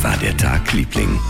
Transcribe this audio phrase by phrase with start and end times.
[0.00, 1.20] Wie war der Tag, Liebling?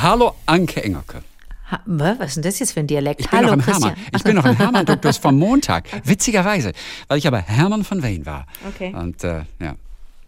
[0.00, 1.22] Hallo Anke Engerke.
[1.70, 3.20] Ha, was ist denn das jetzt für ein Dialekt?
[3.20, 3.94] Ich bin Hallo noch im Christian.
[3.94, 4.06] Hermann.
[4.16, 5.84] Ich bin noch im Hermann-Duktus vom Montag.
[6.02, 6.72] Witzigerweise,
[7.08, 8.46] weil ich aber Hermann von Wayne war.
[8.66, 8.94] Okay.
[8.94, 9.74] Und äh, ja.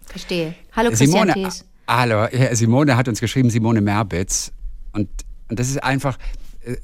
[0.04, 0.54] Verstehe.
[0.76, 1.50] Hallo Christian Simone,
[1.88, 4.52] hallo, Simone hat uns geschrieben, Simone Merbitz.
[4.92, 5.08] Und,
[5.48, 6.18] und das ist einfach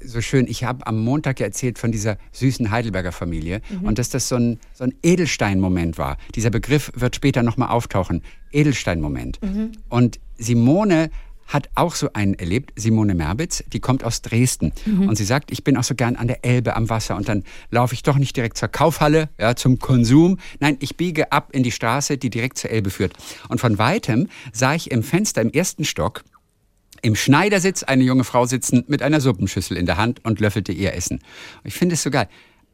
[0.04, 0.46] so schön.
[0.46, 3.86] Ich habe am Montag ja erzählt von dieser süßen Heidelberger Familie Mhm.
[3.86, 6.16] und dass das so ein, so ein Edelstein-Moment war.
[6.34, 8.22] Dieser Begriff wird später nochmal auftauchen.
[8.52, 9.40] Edelstein-Moment.
[9.42, 9.72] Mhm.
[9.88, 11.10] Und Simone
[11.46, 14.72] hat auch so einen erlebt, Simone Merbitz, die kommt aus Dresden.
[14.84, 15.08] Mhm.
[15.08, 17.44] Und sie sagt, ich bin auch so gern an der Elbe am Wasser und dann
[17.70, 20.38] laufe ich doch nicht direkt zur Kaufhalle, ja, zum Konsum.
[20.58, 23.12] Nein, ich biege ab in die Straße, die direkt zur Elbe führt.
[23.48, 26.24] Und von weitem sah ich im Fenster im ersten Stock
[27.02, 30.94] im Schneidersitz eine junge Frau sitzen mit einer Suppenschüssel in der Hand und löffelte ihr
[30.94, 31.20] Essen.
[31.64, 32.28] Ich finde es so geil,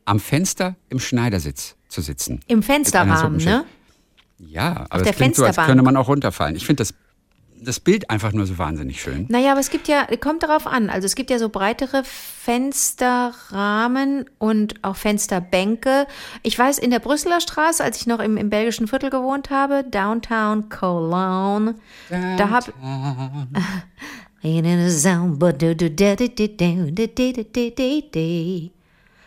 [0.05, 2.41] am Fenster im Schneidersitz zu sitzen.
[2.47, 3.65] Im Fensterrahmen, ne?
[4.39, 6.57] Ja, aber der das klingt so, als könnte man auch runterfallen.
[6.57, 6.95] Ich finde das,
[7.65, 9.27] das Bild einfach nur so wahnsinnig schön.
[9.29, 10.91] Naja, aber es gibt ja, kommt darauf an.
[10.91, 16.07] Also es gibt ja so breitere Fensterrahmen und auch Fensterbänke.
[16.43, 19.85] Ich weiß, in der Brüsseler Straße, als ich noch im, im belgischen Viertel gewohnt habe,
[19.85, 21.75] Downtown Cologne,
[22.11, 22.73] da habe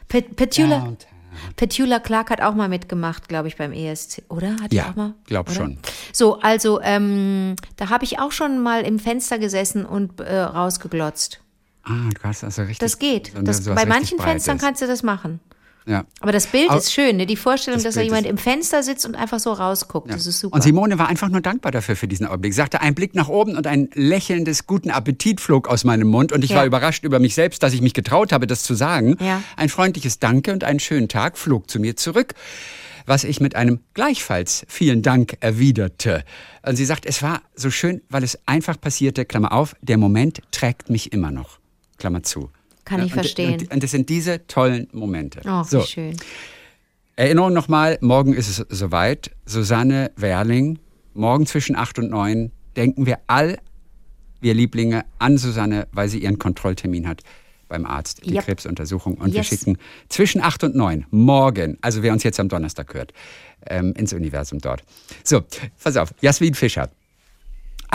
[0.10, 1.15] Pet- Petula, Downtown.
[1.56, 4.56] Petula Clark hat auch mal mitgemacht, glaube ich, beim ESC, oder?
[4.62, 5.14] Hat die Ja, auch mal?
[5.26, 5.56] glaub oder?
[5.56, 5.78] schon.
[6.12, 11.42] So, also ähm, da habe ich auch schon mal im Fenster gesessen und äh, rausgeglotzt.
[11.84, 12.80] Ah, du hast also richtig.
[12.80, 13.32] Das geht.
[13.42, 15.40] Das, bei manchen Fenstern kannst du das machen.
[15.88, 16.06] Ja.
[16.20, 17.26] Aber das Bild Au- ist schön, ne?
[17.28, 20.10] die Vorstellung, Das dass da Bild jemand ist- im Fenster sitzt und einfach so rausguckt.
[20.12, 20.56] Das ist super.
[20.56, 22.54] Und Simone war einfach nur dankbar dafür für diesen Augenblick.
[22.56, 26.32] Sagte, ein Blick nach oben und ein lächelndes guten Appetit flog aus meinem Mund.
[26.32, 26.58] Und ich Ja.
[26.58, 29.16] war überrascht über mich selbst, dass ich mich getraut habe, das zu sagen.
[29.20, 29.44] Ja.
[29.58, 32.34] Ein freundliches Danke und einen schönen Tag flog zu mir zurück.
[33.08, 36.24] Was ich mit einem gleichfalls vielen Dank erwiderte.
[36.66, 40.42] Und sie sagt, es war so schön, weil es einfach passierte, Klammer auf, der Moment
[40.50, 41.60] trägt mich immer noch.
[42.00, 42.50] Klammer zu.
[42.86, 43.60] Kann ich und, verstehen.
[43.62, 45.42] Und, und das sind diese tollen Momente.
[45.46, 45.80] oh, so.
[45.82, 46.18] wie schön.
[47.18, 49.32] Erinnerung nochmal, morgen ist es soweit.
[49.46, 50.80] Susanne Werling,
[51.14, 53.58] morgen zwischen 8 und 9 denken wir all,
[54.42, 57.22] wir Lieblinge, an Susanne, weil sie ihren Kontrolltermin hat
[57.68, 58.46] beim Arzt, die Yep.
[58.46, 59.16] Krebsuntersuchung.
[59.16, 59.48] Und wir Yes.
[59.48, 59.78] schicken
[60.10, 63.14] zwischen 8 und 9, morgen, also wer uns jetzt am Donnerstag hört,
[63.68, 64.84] ähm, ins Universum dort.
[65.24, 65.42] So,
[65.82, 66.90] pass auf, Jasmin Fischer.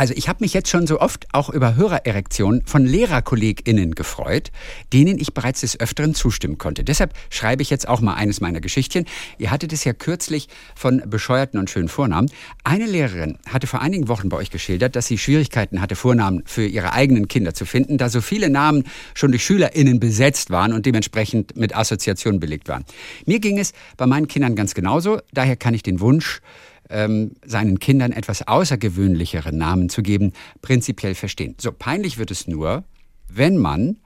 [0.00, 4.50] Also ich habe mich jetzt schon so oft auch über Hörererektionen von LehrerkollegInnen gefreut,
[4.94, 6.84] denen ich bereits des Öfteren zustimmen konnte.
[6.84, 9.04] Deshalb schreibe ich jetzt auch mal eines meiner Geschichtchen.
[9.36, 12.30] Ihr hattet es ja kürzlich von bescheuerten und schönen Vornamen.
[12.64, 16.64] Eine Lehrerin hatte vor einigen Wochen bei euch geschildert, dass sie Schwierigkeiten hatte, Vornamen für
[16.64, 20.86] ihre eigenen Kinder zu finden, da so viele Namen schon durch SchülerInnen besetzt waren und
[20.86, 22.86] dementsprechend mit Assoziationen belegt waren.
[23.26, 25.20] Mir ging es bei meinen Kindern ganz genauso.
[25.34, 26.40] Daher kann ich den Wunsch,
[26.90, 31.54] ähm, seinen Kindern etwas außergewöhnlichere Namen zu geben, prinzipiell verstehen.
[31.60, 32.84] So peinlich wird es nur,
[33.28, 33.96] wenn man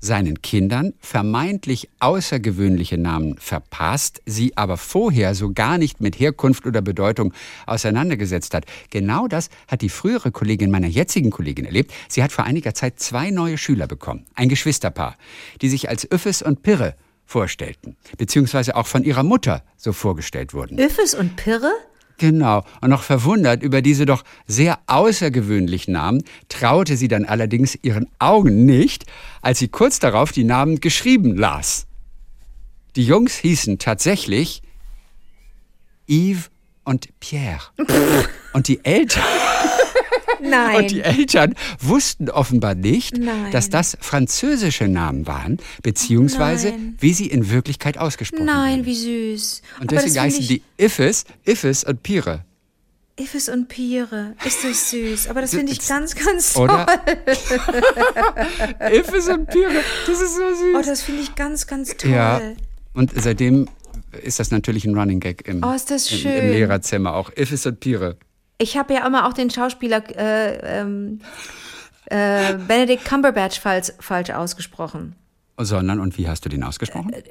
[0.00, 6.82] seinen Kindern vermeintlich außergewöhnliche Namen verpasst, sie aber vorher so gar nicht mit Herkunft oder
[6.82, 7.32] Bedeutung
[7.66, 8.64] auseinandergesetzt hat.
[8.90, 11.92] Genau das hat die frühere Kollegin meiner jetzigen Kollegin erlebt.
[12.08, 15.16] Sie hat vor einiger Zeit zwei neue Schüler bekommen, ein Geschwisterpaar,
[15.60, 16.94] die sich als Öffes und Pirre
[17.26, 20.78] vorstellten, beziehungsweise auch von ihrer Mutter so vorgestellt wurden.
[20.78, 21.72] Öffes und Pirre?
[22.18, 22.64] Genau.
[22.80, 28.66] Und noch verwundert über diese doch sehr außergewöhnlichen Namen, traute sie dann allerdings ihren Augen
[28.66, 29.06] nicht,
[29.40, 31.86] als sie kurz darauf die Namen geschrieben las.
[32.96, 34.62] Die Jungs hießen tatsächlich
[36.08, 36.50] Yves
[36.84, 37.60] und Pierre.
[38.54, 39.22] Und die Eltern,
[40.42, 40.76] Nein.
[40.76, 43.50] und die Eltern wussten offenbar nicht, Nein.
[43.52, 46.96] dass das französische Namen waren, beziehungsweise Nein.
[47.00, 48.86] wie sie in Wirklichkeit ausgesprochen Nein, werden.
[48.86, 49.62] wie süß.
[49.80, 52.44] Und Aber deswegen heißen die Iffes, Iffes und Pire.
[53.16, 54.34] Iffes und Pire.
[54.44, 55.28] Ist das süß.
[55.28, 56.70] Aber das finde ich ganz, ganz toll.
[56.70, 56.86] Oder?
[58.92, 59.70] Iffes und Pire,
[60.06, 60.74] das ist so süß.
[60.76, 62.10] Oh, das finde ich ganz, ganz toll.
[62.10, 62.40] ja,
[62.94, 63.68] und seitdem
[64.22, 67.30] ist das natürlich ein Running Gag im, Oh, im, im Lehrerzimmer auch.
[67.36, 68.16] Iffes und Pire.
[68.58, 71.20] Ich habe ja immer auch den Schauspieler äh, ähm,
[72.06, 75.14] äh, Benedict Cumberbatch falsch, falsch ausgesprochen.
[75.56, 77.12] Sondern, und wie hast du den ausgesprochen?
[77.12, 77.22] Äh,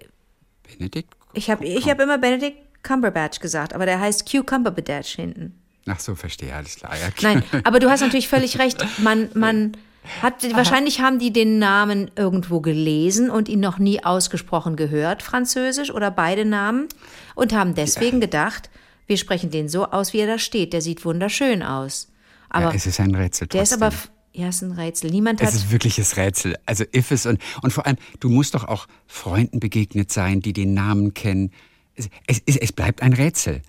[0.63, 1.13] Benedikt?
[1.33, 5.59] Ich habe ich hab immer Benedict Cumberbatch gesagt, aber der heißt Q Cumberbatch hinten.
[5.87, 6.93] Ach so, verstehe, alles klar.
[6.99, 7.35] Ja, klar.
[7.35, 8.85] Nein, aber du hast natürlich völlig recht.
[8.99, 9.73] Man, man
[10.21, 15.91] hat, wahrscheinlich haben die den Namen irgendwo gelesen und ihn noch nie ausgesprochen gehört, Französisch
[15.91, 16.87] oder beide Namen,
[17.35, 18.69] und haben deswegen gedacht,
[19.07, 20.73] wir sprechen den so aus, wie er da steht.
[20.73, 22.09] Der sieht wunderschön aus.
[22.49, 23.91] Aber ja, es ist ein Rätsel der ist aber,
[24.33, 25.09] ja, ist ein Rätsel.
[25.11, 26.55] Niemand Es hat, ist wirkliches Rätsel.
[26.65, 30.73] Also Iffes und, und vor allem, du musst doch auch Freunden begegnet sein, die den
[30.73, 31.51] Namen kennen.
[31.95, 33.61] Es, es, es, es bleibt ein Rätsel.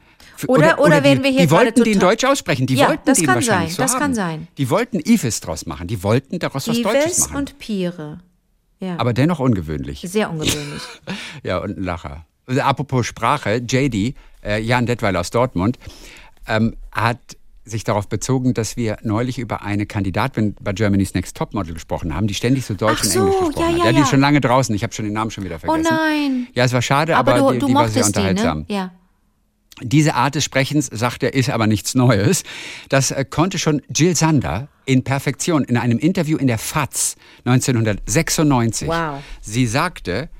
[0.46, 2.66] Oder- oder werden wir hier Die wollten den Deutsch aussprechen.
[2.68, 4.00] Die Ja, wollten das den kann wahrscheinlich sein, so das haben.
[4.00, 4.48] kann sein.
[4.58, 5.88] Die wollten Ives draus machen.
[5.88, 7.36] Die wollten daraus was Deutsches Ives machen.
[7.36, 8.20] und Pire.
[8.78, 10.02] Ja, aber dennoch ungewöhnlich.
[10.06, 10.82] sehr ungewöhnlich.
[11.42, 12.26] Ja, und ein Lacher.
[12.46, 14.14] Also, apropos Sprache, JD,
[14.48, 15.78] äh, Jan Detweiler aus Dortmund,
[16.46, 17.18] ähm, hat
[17.64, 22.26] sich darauf bezogen, dass wir neulich über eine Kandidatin bei Germany's Next Topmodel gesprochen haben,
[22.26, 23.78] die ständig so Deutsch Ach und so, Englisch gesprochen ja, hat.
[23.78, 24.74] ja, Ja, die ist schon lange draußen.
[24.74, 25.94] Ich habe schon den Namen schon wieder Oh vergessen.
[25.94, 26.46] nein.
[26.54, 28.58] Ja, es war schade, Aber, aber, du, die, du die war sehr mochtest die, unterhaltsam.
[28.60, 28.64] ne?
[28.68, 28.92] Ja.
[29.82, 32.42] Diese Art des Sprechens, sagt er, ist aber nichts Neues.
[32.88, 38.88] Das äh, konnte schon Jill Sander in Perfektion in einem Interview in der FAZ 1996.
[38.88, 39.20] Wow.
[39.40, 40.30] Sie sagte,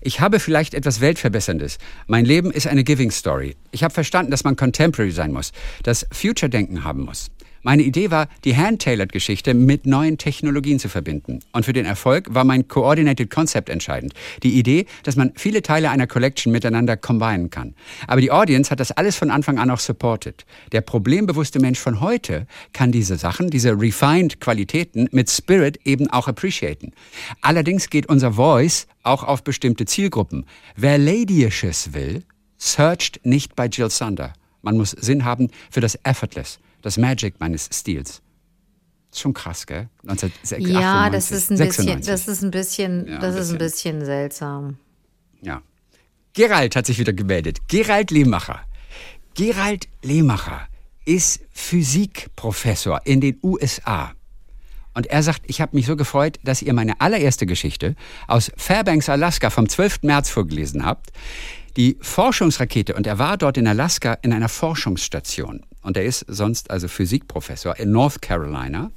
[0.00, 1.78] ich habe vielleicht etwas Weltverbesserndes.
[2.06, 3.56] Mein Leben ist eine Giving Story.
[3.70, 5.52] Ich habe verstanden, dass man contemporary sein muss,
[5.82, 7.30] dass Future-Denken haben muss.
[7.62, 11.40] Meine Idee war, die Hand-Tailored-Geschichte mit neuen Technologien zu verbinden.
[11.52, 14.14] Und für den Erfolg war mein Coordinated Concept entscheidend.
[14.42, 17.74] Die Idee, dass man viele Teile einer Collection miteinander combinen kann.
[18.06, 20.44] Aber die Audience hat das alles von Anfang an auch supported.
[20.72, 26.28] Der problembewusste Mensch von heute kann diese Sachen, diese refined Qualitäten mit Spirit eben auch
[26.28, 26.92] appreciaten.
[27.40, 30.46] Allerdings geht unser Voice auch auf bestimmte Zielgruppen.
[30.76, 32.22] Wer Ladyisches will,
[32.56, 34.32] searcht nicht bei Jill Sander.
[34.62, 36.58] Man muss Sinn haben für das Effortless,
[36.88, 38.22] das Magic meines Stils.
[39.12, 39.88] Ist schon krass, gell?
[40.06, 42.06] 1998, Ja, das ist ein bisschen, 96.
[42.06, 43.98] das ist ein bisschen, Ja, ein das ist ein bisschen.
[43.98, 44.78] bisschen seltsam.
[45.42, 45.62] Ja.
[46.34, 47.58] Gerald hat sich wieder gemeldet.
[47.68, 48.60] Gerald Lehmacher.
[49.34, 50.68] Gerald Lehmacher
[51.04, 54.12] ist Physikprofessor in den USA.
[54.94, 57.94] Und er sagt, ich habe mich so gefreut, dass ihr meine allererste Geschichte
[58.26, 60.02] aus Fairbanks, Alaska vom 12.
[60.02, 61.10] März vorgelesen habt.
[61.76, 65.64] Die Forschungsrakete, und er war dort in Alaska in einer Forschungsstation.
[65.82, 68.90] Und er ist sonst also Physikprofessor in North Carolina.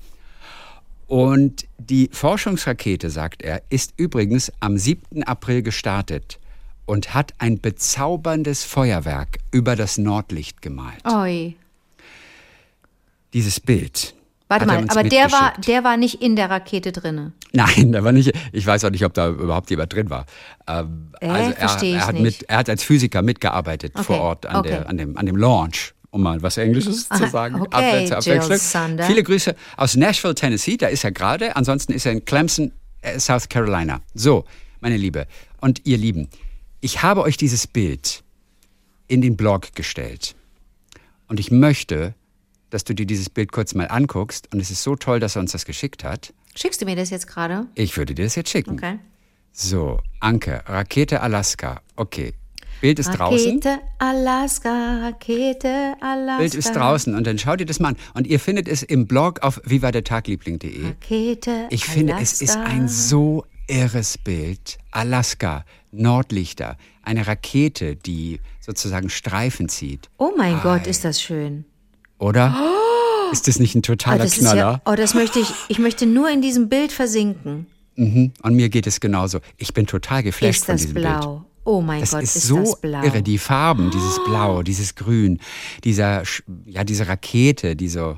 [1.08, 5.24] Und die Forschungsrakete, sagt er, ist übrigens am 7.
[5.24, 6.40] April gestartet
[6.86, 11.06] und hat ein bezauberndes Feuerwerk über das Nordlicht gemalt.
[11.06, 11.56] Oi.
[13.34, 14.16] Dieses Bild.
[14.48, 17.32] Warte er mal, aber der war, der war nicht in der Rakete drinne.
[17.54, 18.34] Nein, da war nicht.
[18.52, 20.26] Ich weiß auch nicht, ob da überhaupt jemand drin war.
[20.68, 22.24] Ähm, Äh, also er, versteh ich er, hat nicht.
[22.24, 24.70] mit, er hat als Physiker mitgearbeitet Okay, vor Ort an, okay.
[24.70, 27.62] der, an, dem, an dem Launch, um mal was Englisches zu sagen.
[27.62, 28.58] okay, zur Jill Abwechslung.
[28.58, 29.06] Sander.
[29.06, 30.78] Viele Grüße aus Nashville, Tennessee.
[30.78, 31.56] Da ist er gerade.
[31.56, 34.02] Ansonsten ist er in Clemson, äh, South Carolina.
[34.14, 34.46] So,
[34.82, 35.26] meine Liebe
[35.62, 36.28] und ihr Lieben,
[36.82, 38.24] ich habe euch dieses Bild
[39.08, 40.36] in den Blog gestellt.
[41.28, 42.14] Und ich möchte,
[42.70, 44.52] dass du dir dieses Bild kurz mal anguckst.
[44.54, 46.34] Und es ist so toll, dass er uns das geschickt hat.
[46.56, 47.68] Schickst du mir das jetzt gerade?
[47.76, 48.72] Ich würde dir das jetzt schicken.
[48.72, 49.00] Okay.
[49.54, 51.82] So, Anke, Rakete Alaska.
[51.96, 52.34] Okay.
[52.82, 53.48] Bild ist draußen.
[53.52, 56.38] Rakete Alaska, Rakete Alaska.
[56.40, 57.98] Bild ist draußen und dann schau dir das mal an.
[58.16, 60.86] Und ihr findet es im Blog auf vivadertagliebling.de.
[60.86, 64.78] Rakete Ich finde, es ist ein so irres Bild.
[64.92, 70.10] Alaska, Nordlichter, eine Rakete, die sozusagen Streifen zieht.
[70.18, 71.66] Oh mein Gott, ist das schön.
[72.18, 72.56] Oder?
[73.32, 74.58] Ist das nicht ein Oh, totaler ist Knaller?
[74.58, 77.66] ja, oh, das möchte ich, ich möchte nur in diesem Bild versinken.
[77.96, 78.32] Mhm.
[78.42, 79.40] Und mir geht es genauso.
[79.58, 81.06] Ich bin total geflasht Ist von diesem Bild.
[81.64, 83.04] Oh mein Das Gott, ist, ist, so das blau.
[83.04, 85.40] irre, die Farben, dieses Blau, dieses Grün,
[85.84, 86.24] dieser,
[86.66, 88.18] ja, diese Rakete, die so,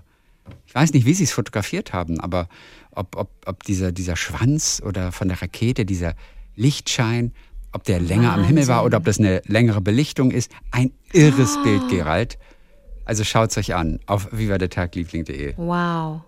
[0.65, 2.47] ich weiß nicht, wie sie es fotografiert haben, aber
[2.91, 6.15] ob, ob, ob dieser, dieser Schwanz oder von der Rakete, dieser
[6.55, 7.33] Lichtschein,
[7.73, 10.51] ob der länger am Himmel war oder ob das eine längere Belichtung ist.
[10.71, 11.63] Ein irres Ah.
[11.63, 12.37] Bild, Gerald.
[13.05, 15.55] Also schaut's euch an auf vivadertagliebling.de.
[15.57, 16.21] Wow.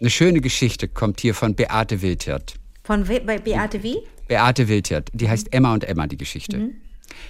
[0.00, 2.54] Eine schöne Geschichte kommt hier von Beate Wildhirt.
[2.84, 3.98] Von We bei Beate wie?
[4.28, 5.10] Beate Wildhirt.
[5.12, 6.58] Die heißt Emma und Emma, die Geschichte.
[6.58, 6.74] Mhm.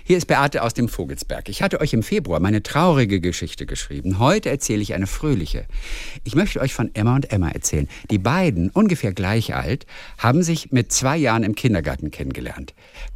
[0.05, 1.49] Hier ist Beate aus dem Vogelsberg.
[1.49, 4.19] Ich hatte euch im Februar meine traurige Geschichte geschrieben.
[4.19, 5.67] Heute erzähle ich eine fröhliche.
[6.25, 7.89] Ich möchte euch von Emma und Emma erzählen.
[8.11, 9.87] Die beiden, ungefähr gleich alt,
[10.19, 12.75] haben sich mit zwei Jahren im Kindergarten kennengelernt.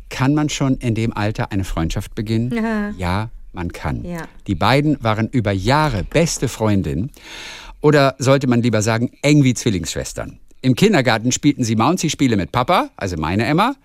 [0.08, 2.52] Kann man schon in dem Alter eine Freundschaft beginnen?
[2.52, 2.90] Ja.
[2.98, 4.04] Ja, man kann.
[4.04, 4.28] Ja.
[4.46, 7.10] Die beiden waren über Jahre beste Freundinnen.
[7.80, 10.38] Oder sollte man lieber sagen, eng wie Zwillingsschwestern.
[10.62, 13.76] Im Kindergarten spielten sie Mouncy-Spiele mit Papa, also meine Emma,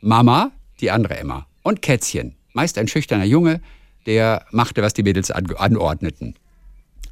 [0.00, 3.60] Mama, die andere Emma, und Kätzchen, meist ein schüchterner Junge,
[4.06, 6.34] der machte, was die Mädels an anordneten.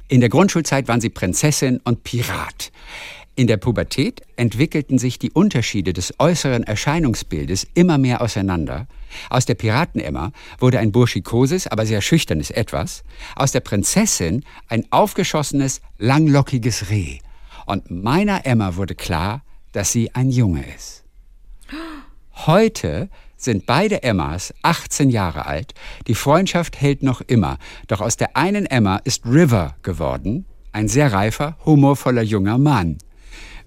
[0.07, 2.71] In der Grundschulzeit waren sie Prinzessin und Pirat.
[3.35, 8.87] In der Pubertät entwickelten sich die Unterschiede des äußeren Erscheinungsbildes immer mehr auseinander.
[9.29, 13.03] Aus der Piraten-Emma wurde ein burschikoses, aber sehr schüchternes Etwas.
[13.35, 17.19] Aus der Prinzessin ein aufgeschossenes, langlockiges Reh.
[17.65, 21.03] Und meiner Emma wurde klar, dass sie ein Junge ist.
[22.45, 25.73] Heute sind beide Emmas 18 Jahre alt.
[26.07, 27.57] Die Freundschaft hält noch immer.
[27.87, 32.97] Doch aus der einen Emma ist River geworden, ein sehr reifer, humorvoller junger Mann.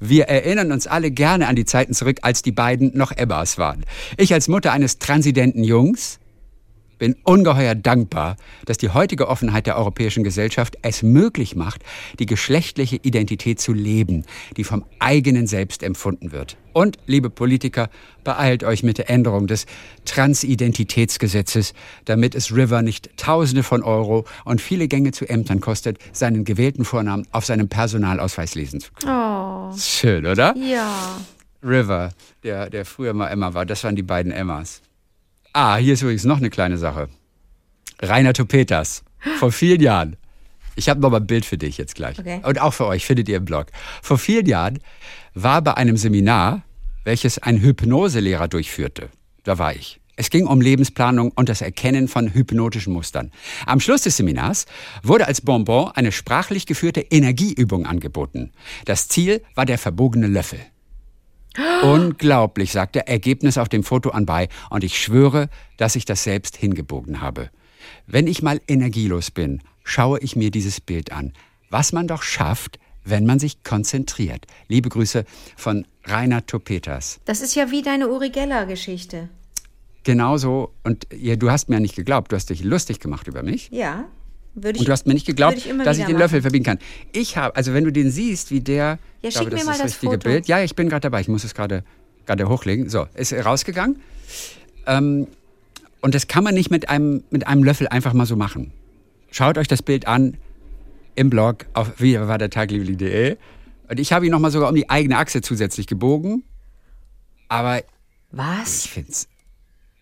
[0.00, 3.84] Wir erinnern uns alle gerne an die Zeiten zurück, als die beiden noch Emmas waren.
[4.16, 6.18] Ich als Mutter eines transidenten Jungs,
[6.98, 11.82] bin ungeheuer dankbar, dass die heutige Offenheit der europäischen Gesellschaft es möglich macht,
[12.18, 14.24] die geschlechtliche Identität zu leben,
[14.56, 16.56] die vom eigenen Selbst empfunden wird.
[16.72, 17.88] Und, liebe Politiker,
[18.22, 19.64] beeilt euch mit der Änderung des
[20.04, 21.72] Transidentitätsgesetzes,
[22.04, 26.84] damit es River nicht Tausende von Euro und viele Gänge zu Ämtern kostet, seinen gewählten
[26.84, 29.12] Vornamen auf seinem Personalausweis lesen zu können.
[29.12, 29.74] Oh.
[29.78, 30.54] Schön, oder?
[30.56, 31.18] Ja.
[31.62, 32.10] River,
[32.42, 34.82] der, der früher mal Emma war, das waren die beiden Emmas.
[35.58, 37.08] Ah, hier ist übrigens noch eine kleine Sache.
[38.02, 39.02] Rainer Topetas,
[39.38, 40.16] vor vielen Jahren.
[40.74, 42.18] Ich habe noch mal ein Bild für dich jetzt gleich.
[42.18, 42.42] Okay.
[42.44, 43.68] Und auch für euch, findet ihr im Blog.
[44.02, 44.80] Vor vielen Jahren
[45.32, 46.62] war bei einem Seminar,
[47.04, 49.08] welches ein Hypnoselehrer durchführte.
[49.44, 49.98] Da war ich.
[50.16, 53.32] Es ging um Lebensplanung und das Erkennen von hypnotischen Mustern.
[53.64, 54.66] Am Schluss des Seminars
[55.02, 58.52] wurde als Bonbon eine sprachlich geführte Energieübung angeboten.
[58.84, 60.60] Das Ziel war der verbogene Löffel.
[61.82, 64.48] Unglaublich, sagt er, Ergebnis auf dem Foto anbei.
[64.70, 67.50] Und ich schwöre, dass ich das selbst hingebogen habe.
[68.06, 71.32] Wenn ich mal energielos bin, schaue ich mir dieses Bild an.
[71.70, 74.46] Was man doch schafft, wenn man sich konzentriert.
[74.68, 75.24] Liebe Grüße
[75.56, 77.20] von Rainer Topetas.
[77.24, 79.28] Das ist ja wie deine Uri Geller-Geschichte.
[80.04, 83.68] Genauso, und ja, du hast mir nicht geglaubt, du hast dich lustig gemacht über mich.
[83.72, 84.04] Ja.
[84.58, 86.78] Würde ich, Und du hast mir nicht geglaubt, ich dass ich den Löffel verbiegen kann.
[87.12, 89.66] Ich habe, also wenn du den siehst, wie der, Ja, ich schick glaube, mir das
[89.66, 90.28] mal ist das richtige Foto.
[90.30, 90.48] Bild.
[90.48, 91.20] Ja, ich bin gerade dabei.
[91.20, 91.84] Ich muss es gerade
[92.24, 92.88] gerade hochlegen.
[92.88, 94.00] So, ist rausgegangen.
[94.86, 95.26] Ähm,
[96.00, 98.72] und das kann man nicht mit einem mit einem Löffel einfach mal so machen.
[99.30, 100.38] Schaut euch das Bild an
[101.16, 103.36] im Blog auf wie war der tagliebli.de.
[103.88, 106.42] Und ich habe ihn noch mal sogar um die eigene Achse zusätzlich gebogen.
[107.48, 107.82] Aber
[108.32, 108.84] Was?
[108.86, 109.28] ich finde es.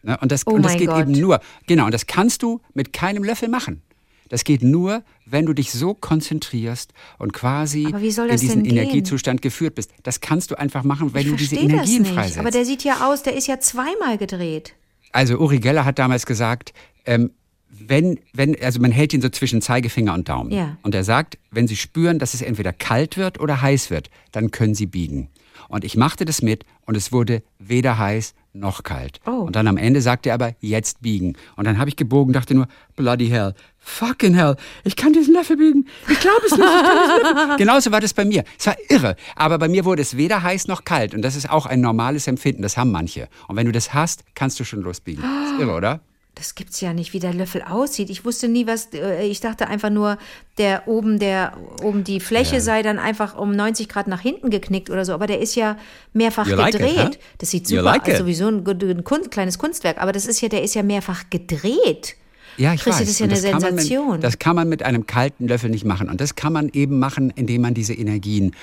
[0.02, 0.16] Ne?
[0.20, 1.00] Und das, Oh und das geht Gott.
[1.00, 1.40] eben nur.
[1.66, 3.82] Genau, und das kannst du mit keinem Löffel machen.
[4.28, 8.64] Das geht nur, wenn du dich so konzentrierst und quasi in diesen?
[8.64, 9.92] Energiezustand geführt bist.
[10.02, 12.14] Das kannst du einfach machen, wenn ich du diese verstehe das Energien nicht.
[12.14, 12.38] freisetzt.
[12.38, 14.74] Aber der sieht ja aus, der ist ja zweimal gedreht.
[15.12, 16.72] Also Uri Geller hat damals gesagt,
[17.06, 17.30] ähm,
[17.70, 20.50] wenn, wenn, also man hält ihn so zwischen Zeigefinger und Daumen.
[20.52, 20.76] Ja.
[20.82, 24.50] Und er sagt, wenn Sie spüren, dass es entweder kalt wird oder heiß wird, dann
[24.50, 25.28] können Sie biegen.
[25.68, 29.20] Und ich machte das mit und es wurde weder heiß noch kalt.
[29.26, 29.42] Oh.
[29.42, 31.36] Und dann am Ende sagte er aber, jetzt biegen.
[31.56, 35.56] Und dann habe ich gebogen, dachte nur, bloody hell, fucking hell, ich kann diesen Löffel
[35.56, 35.86] biegen.
[36.08, 36.62] Ich glaube es nicht.
[36.62, 37.56] Ich kann diesen Löffel.
[37.58, 38.44] Genauso war das bei mir.
[38.58, 39.16] Es war irre.
[39.36, 41.14] Aber bei mir wurde es weder heiß noch kalt.
[41.14, 42.62] Und das ist auch ein normales Empfinden.
[42.62, 43.28] Das haben manche.
[43.48, 45.22] Und wenn du das hast, kannst du schon losbiegen.
[45.22, 46.00] Ist irre, oder?
[46.36, 48.10] Das gibt's ja nicht, wie der Löffel aussieht.
[48.10, 48.88] Ich wusste nie, was.
[48.92, 50.18] äh, Ich dachte einfach nur,
[50.58, 54.90] der oben, der oben die Fläche sei dann einfach um 90 Grad nach hinten geknickt
[54.90, 55.12] oder so.
[55.12, 55.76] Aber der ist ja
[56.12, 56.98] mehrfach You like it, gedreht.
[57.14, 57.18] huh?
[57.38, 58.16] Das sieht super like aus, it?
[58.18, 59.98] sowieso ein, ein Kun- kleines Kunstwerk.
[60.02, 62.16] Aber das ist ja, der ist ja mehrfach gedreht.
[62.56, 63.06] Ja, ich Christi, weiß.
[63.06, 64.12] das ist ja eine Sensation.
[64.12, 66.08] Mit, das kann man mit einem kalten Löffel nicht machen.
[66.08, 68.54] Und das kann man eben machen, indem man diese Energien,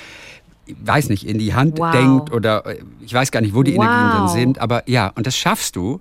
[0.83, 1.91] weiß nicht, in die Hand Wow.
[1.91, 4.17] denkt oder äh, ich weiß gar nicht, wo die Energien Wow.
[4.17, 4.59] drin sind.
[4.59, 5.99] Aber ja, und das schaffst du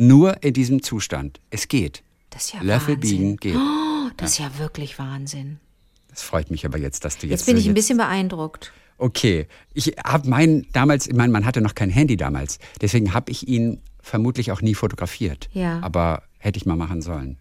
[0.00, 1.40] nur in diesem Zustand.
[1.50, 2.02] Es geht.
[2.30, 3.18] Das ist ja Löffel Wahnsinn.
[3.18, 3.56] biegen geht.
[3.56, 5.60] Oh, das ist ja wirklich Wahnsinn.
[6.08, 7.40] Das freut mich aber jetzt, dass du jetzt.
[7.40, 8.72] Jetzt bin so ich ein bisschen beeindruckt.
[8.98, 13.30] Okay, ich habe meinen damals, ich meine, man hatte noch kein Handy damals, deswegen habe
[13.30, 15.48] ich ihn vermutlich auch nie fotografiert.
[15.52, 15.80] Ja.
[15.80, 17.38] Aber hätte ich mal machen sollen.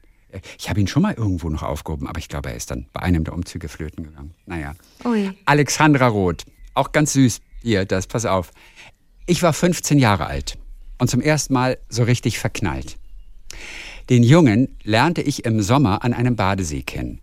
[0.57, 3.01] Ich habe ihn schon mal irgendwo noch aufgehoben, aber ich glaube, er ist dann bei
[3.01, 4.35] einem der Umzüge flöten gegangen.
[4.45, 4.75] Naja.
[5.03, 5.31] Ui.
[5.45, 7.41] Alexandra Roth, auch ganz süß.
[7.61, 8.51] Hier, das, pass auf.
[9.25, 10.58] Ich war 15 Jahre alt
[10.99, 12.97] und zum ersten Mal so richtig verknallt.
[14.09, 17.21] Den Jungen lernte ich im Sommer an einem Badesee kennen.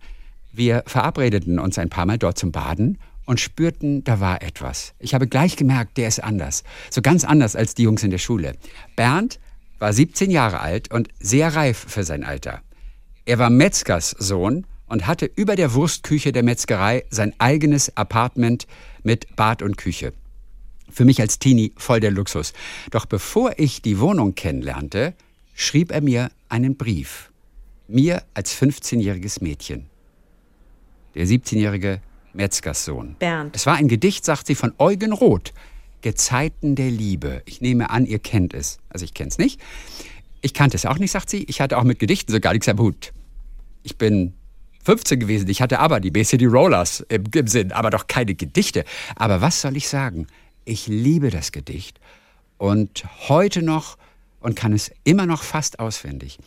[0.51, 4.93] Wir verabredeten uns ein paar Mal dort zum Baden und spürten, da war etwas.
[4.99, 6.63] Ich habe gleich gemerkt, der ist anders.
[6.89, 8.55] So ganz anders als die Jungs in der Schule.
[8.95, 9.39] Bernd
[9.79, 12.61] war 17 Jahre alt und sehr reif für sein Alter.
[13.25, 18.65] Er war Metzgers Sohn und hatte über der Wurstküche der Metzgerei sein eigenes Apartment
[19.03, 20.13] mit Bad und Küche.
[20.89, 22.53] Für mich als Teenie voll der Luxus.
[22.91, 25.13] Doch bevor ich die Wohnung kennenlernte,
[25.53, 27.31] schrieb er mir einen Brief.
[27.87, 29.89] Mir als 15-jähriges Mädchen.
[31.15, 32.01] Der 17-jährige
[32.33, 33.15] Metzgers Sohn.
[33.19, 33.55] Bernd.
[33.55, 35.53] Es war ein Gedicht, sagt sie, von Eugen Roth.
[36.01, 37.41] Gezeiten der Liebe.
[37.45, 38.77] Ich nehme an, ihr kennt es.
[38.89, 39.59] Also ich kenne es nicht.
[40.41, 41.43] Ich kannte es auch nicht, sagt sie.
[41.45, 43.11] Ich hatte auch mit Gedichten so gar nichts am Hut.
[43.83, 44.33] Ich bin
[44.83, 45.49] 15 gewesen.
[45.49, 48.85] Ich hatte aber die Bay City Rollers im, im Sinn, aber doch keine Gedichte.
[49.15, 50.27] Aber was soll ich sagen?
[50.67, 51.97] Ich liebe das Gedicht
[52.57, 53.97] und heute noch
[54.41, 56.37] und kann es immer noch fast auswendig.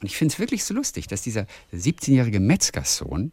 [0.00, 3.32] Und ich finde es wirklich so lustig, dass dieser 17-jährige Metzgerssohn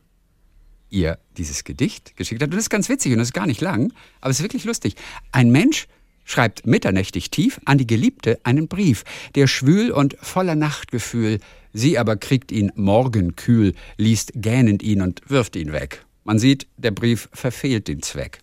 [0.90, 2.50] ihr dieses Gedicht geschickt hat.
[2.50, 4.66] Und das ist ganz witzig und das ist gar nicht lang, aber es ist wirklich
[4.66, 4.96] lustig.
[5.32, 5.88] Ein Mensch
[6.26, 11.40] schreibt mitternächtig tief an die Geliebte einen Brief, der schwül und voller Nachtgefühl.
[11.72, 16.06] Sie aber kriegt ihn morgenkühl, liest gähnend ihn und wirft ihn weg.
[16.26, 18.40] Man sieht, der Brief verfehlt den Zweck.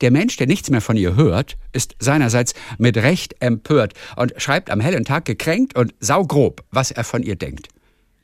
[0.00, 4.70] Der Mensch, der nichts mehr von ihr hört, ist seinerseits mit Recht empört und schreibt
[4.70, 7.68] am hellen Tag gekränkt und saugrob, was er von ihr denkt.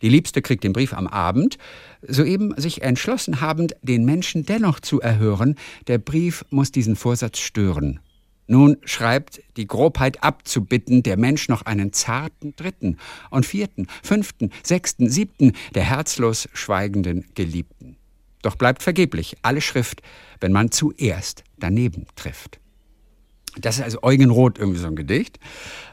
[0.02, 1.58] Die Liebste kriegt den Brief am Abend,
[2.02, 5.56] soeben sich entschlossen habend, den Menschen dennoch zu erhören,
[5.88, 8.00] der Brief muss diesen Vorsatz stören.
[8.46, 12.96] Nun schreibt, die Grobheit abzubitten, der Mensch noch einen zarten dritten
[13.30, 17.99] und vierten, fünften, sechsten, siebten, der herzlos schweigenden Geliebten.
[18.42, 20.02] Doch bleibt vergeblich alle Schrift,
[20.40, 22.58] wenn man zuerst daneben trifft.
[23.58, 25.38] Das ist also Eugen Roth irgendwie so ein Gedicht.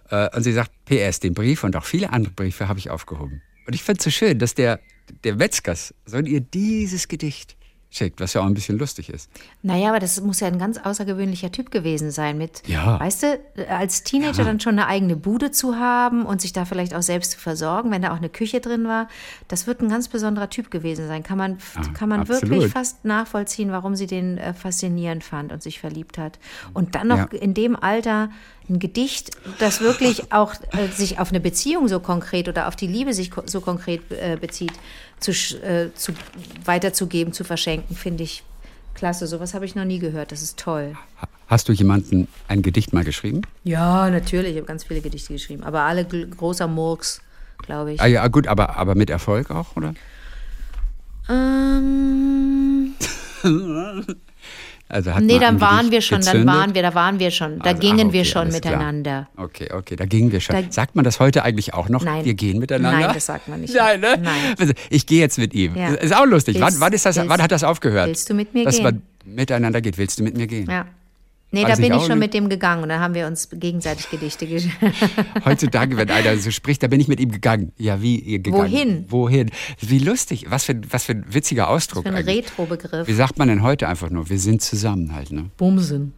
[0.10, 3.42] Äh, und sie sagt, PS, den Brief und auch viele andere Briefe habe ich aufgehoben.
[3.66, 4.80] Und ich finde es so schön, dass der,
[5.24, 7.57] der Metzgers soll ihr dieses Gedicht
[7.98, 9.30] schickt, was ja auch ein bisschen lustig ist.
[9.64, 13.00] Naja, aber das muss ja ein ganz außergewöhnlicher Typ gewesen sein mit, Ja.
[13.00, 13.40] weißt du,
[13.70, 14.44] als Teenager Ja.
[14.46, 17.92] dann schon eine eigene Bude zu haben und sich da vielleicht auch selbst zu versorgen,
[17.92, 19.08] wenn da auch eine Küche drin war,
[19.48, 21.24] das wird ein ganz besonderer Typ gewesen sein.
[21.24, 22.50] Kann man, Ja, kann man absolut.
[22.50, 26.40] wirklich fast nachvollziehen, warum sie den äh, faszinierend fand und sich verliebt hat.
[26.74, 28.30] Und dann noch in dem Alter
[28.70, 32.88] ein Gedicht, das wirklich auch äh, sich auf eine Beziehung so konkret oder auf die
[32.88, 34.74] Liebe sich ko so konkret äh, bezieht,
[35.20, 36.12] zu, äh, zu
[36.66, 38.44] weiterzugeben, zu verschenken, finde ich
[38.94, 39.26] klasse.
[39.28, 40.32] Sowas habe ich noch nie gehört.
[40.32, 40.96] Das ist toll.
[41.22, 43.42] Ha- Hast du jemanden ein Gedicht mal geschrieben?
[43.64, 44.52] Ja, natürlich.
[44.52, 47.22] Ich habe ganz viele Gedichte geschrieben, aber alle großer Murks,
[47.60, 48.02] glaube ich.
[48.02, 49.94] Ah ja, gut, aber, aber mit Erfolg auch, oder?
[51.30, 52.96] Ähm,
[54.90, 56.56] Also hat nee, dann waren wir schon, dann gezündet?
[56.56, 58.74] waren wir, da waren wir schon, da Also, gingen wir okay, schon alles klar.
[58.76, 59.28] miteinander.
[59.36, 60.56] Okay, okay, da gingen wir schon.
[60.56, 62.04] Da- sagt man das heute eigentlich auch noch?
[62.06, 62.24] Nein.
[62.24, 63.00] Wir gehen miteinander?
[63.08, 63.74] Nein, das sagt man nicht.
[63.76, 64.18] Nein, ne?
[64.22, 64.56] Nein.
[64.58, 65.76] Also, Ich gehe jetzt mit ihm.
[65.76, 65.90] Ja.
[65.90, 66.56] Ist auch lustig.
[66.60, 68.08] wann, Willst- wann, ist das, wann willst- hat das aufgehört?
[68.08, 68.84] willst du mit mir dass gehen?
[68.84, 69.98] man miteinander geht.
[69.98, 70.70] Willst du mit mir gehen?
[70.70, 70.86] Ja.
[71.50, 73.48] Nee, War da nicht bin ich schon mit dem gegangen und dann haben wir uns
[73.54, 74.94] gegenseitig Gedichte geschrieben.
[75.46, 77.72] Heutzutage, wenn einer so spricht, da bin ich mit ihm gegangen.
[77.78, 78.64] Ja, wie ihr gegangen?
[78.70, 79.06] Wohin?
[79.08, 79.52] Wohin?
[79.80, 80.48] Wie lustig.
[80.50, 82.26] Was für, was für ein witziger Ausdruck Für ein.
[82.26, 83.08] Retro-Begriff.
[83.08, 84.30] Wie sagt man denn heute einfach nur?
[84.30, 85.46] Wir sind zusammen halt, ne?
[85.56, 86.14] Bumsen.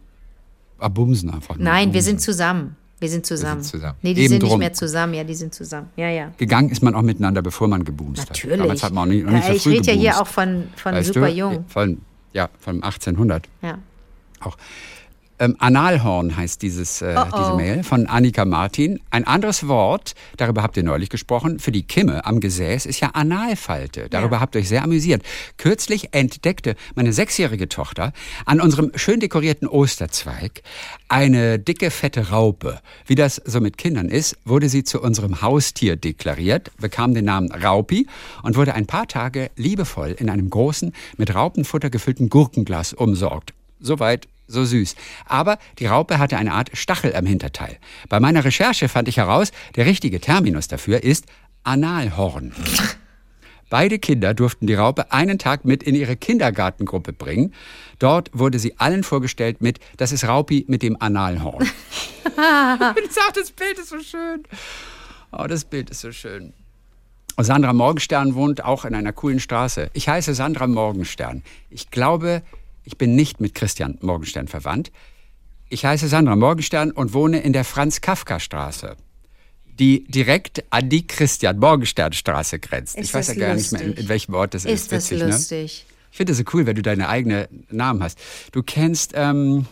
[0.80, 1.64] Ah, bumsen einfach nur.
[1.64, 2.02] Nein, wir Bumsen.
[2.02, 2.76] sind zusammen.
[2.98, 3.62] Wir sind zusammen.
[3.62, 3.96] zusammen.
[4.02, 4.58] Nee, die Eben sind nicht drum.
[4.58, 5.14] mehr zusammen.
[5.14, 5.88] Ja, die sind zusammen.
[5.96, 6.32] Ja, ja.
[6.38, 8.30] Gegangen ist man auch miteinander, bevor man gebumst hat.
[8.30, 8.58] Natürlich.
[8.58, 10.64] Damals hat man auch nicht, noch nicht ja, so ich rede ja hier auch von,
[10.76, 11.34] von Weißt super du?
[11.36, 11.64] jung.
[11.68, 13.78] Von, ja, von 1800 Ja.
[14.40, 14.56] auch.
[15.40, 17.38] Ähm, Analhorn heißt dieses, äh, Oh, oh.
[17.38, 19.00] diese Mail von Annika Martin.
[19.10, 23.08] Ein anderes Wort, darüber habt ihr neulich gesprochen, für die Kimme am Gesäß ist ja
[23.14, 24.08] Analfalte.
[24.10, 24.40] Darüber Ja.
[24.42, 25.22] habt ihr euch sehr amüsiert.
[25.56, 28.12] Kürzlich entdeckte meine sechsjährige Tochter
[28.44, 30.62] an unserem schön dekorierten Osterzweig
[31.08, 32.78] eine dicke, fette Raupe.
[33.06, 37.50] Wie das so mit Kindern ist, wurde sie zu unserem Haustier deklariert, bekam den Namen
[37.50, 38.06] Raupi
[38.42, 43.54] und wurde ein paar Tage liebevoll in einem großen, mit Raupenfutter gefüllten Gurkenglas umsorgt.
[43.80, 44.94] Soweit, so süß.
[45.26, 47.78] Aber die Raupe hatte eine Art Stachel am Hinterteil.
[48.08, 51.26] Bei meiner Recherche fand ich heraus, der richtige Terminus dafür ist
[51.62, 52.52] Analhorn.
[53.70, 57.54] Beide Kinder durften die Raupe einen Tag mit in ihre Kindergartengruppe bringen.
[58.00, 61.62] Dort wurde sie allen vorgestellt mit, das ist Raupi mit dem Analhorn.
[62.24, 64.42] ich sag, das Bild ist so schön.
[65.30, 66.52] Oh, das Bild ist so schön.
[67.38, 69.90] Sandra Morgenstern wohnt auch in einer coolen Straße.
[69.92, 71.42] Ich heiße Sandra Morgenstern.
[71.70, 72.42] Ich glaube,
[72.84, 74.90] ich bin nicht mit Christian Morgenstern verwandt.
[75.68, 78.96] Ich heiße Sandra Morgenstern und wohne in der Franz-Kafka-Straße,
[79.66, 82.96] die direkt an die Christian-Morgenstern-Straße grenzt.
[82.96, 84.04] Ist ich weiß ja gar nicht mehr, in, lustig?
[84.04, 84.72] in welchem Ort das ist.
[84.72, 85.30] Ist das Witzig, Ne?
[85.32, 85.86] lustig?
[86.10, 88.18] Ich finde es so cool, wenn du deine eigenen Namen hast.
[88.50, 89.66] Du kennst ähm,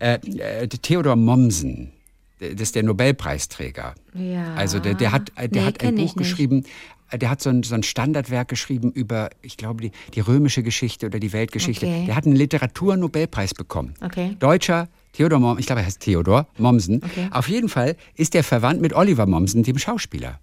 [0.00, 1.92] äh, äh, Theodor Mommsen.
[2.40, 3.94] Das ist der Nobelpreisträger.
[4.12, 4.54] Ja.
[4.54, 6.68] Also der, der hat, der Nee, hat ein Buch geschrieben, äh,
[7.12, 11.06] der hat so ein, so ein Standardwerk geschrieben über, ich glaube, die, die römische Geschichte
[11.06, 11.86] oder die Weltgeschichte.
[11.86, 12.04] Okay.
[12.06, 13.94] Der hat einen Literaturnobelpreis bekommen.
[14.00, 14.36] Okay.
[14.40, 17.02] Deutscher Theodor Mommsen, ich glaube, er heißt Theodor Mommsen.
[17.04, 17.28] Okay.
[17.30, 20.40] Auf jeden Fall ist er verwandt mit Oliver Mommsen, dem Schauspieler.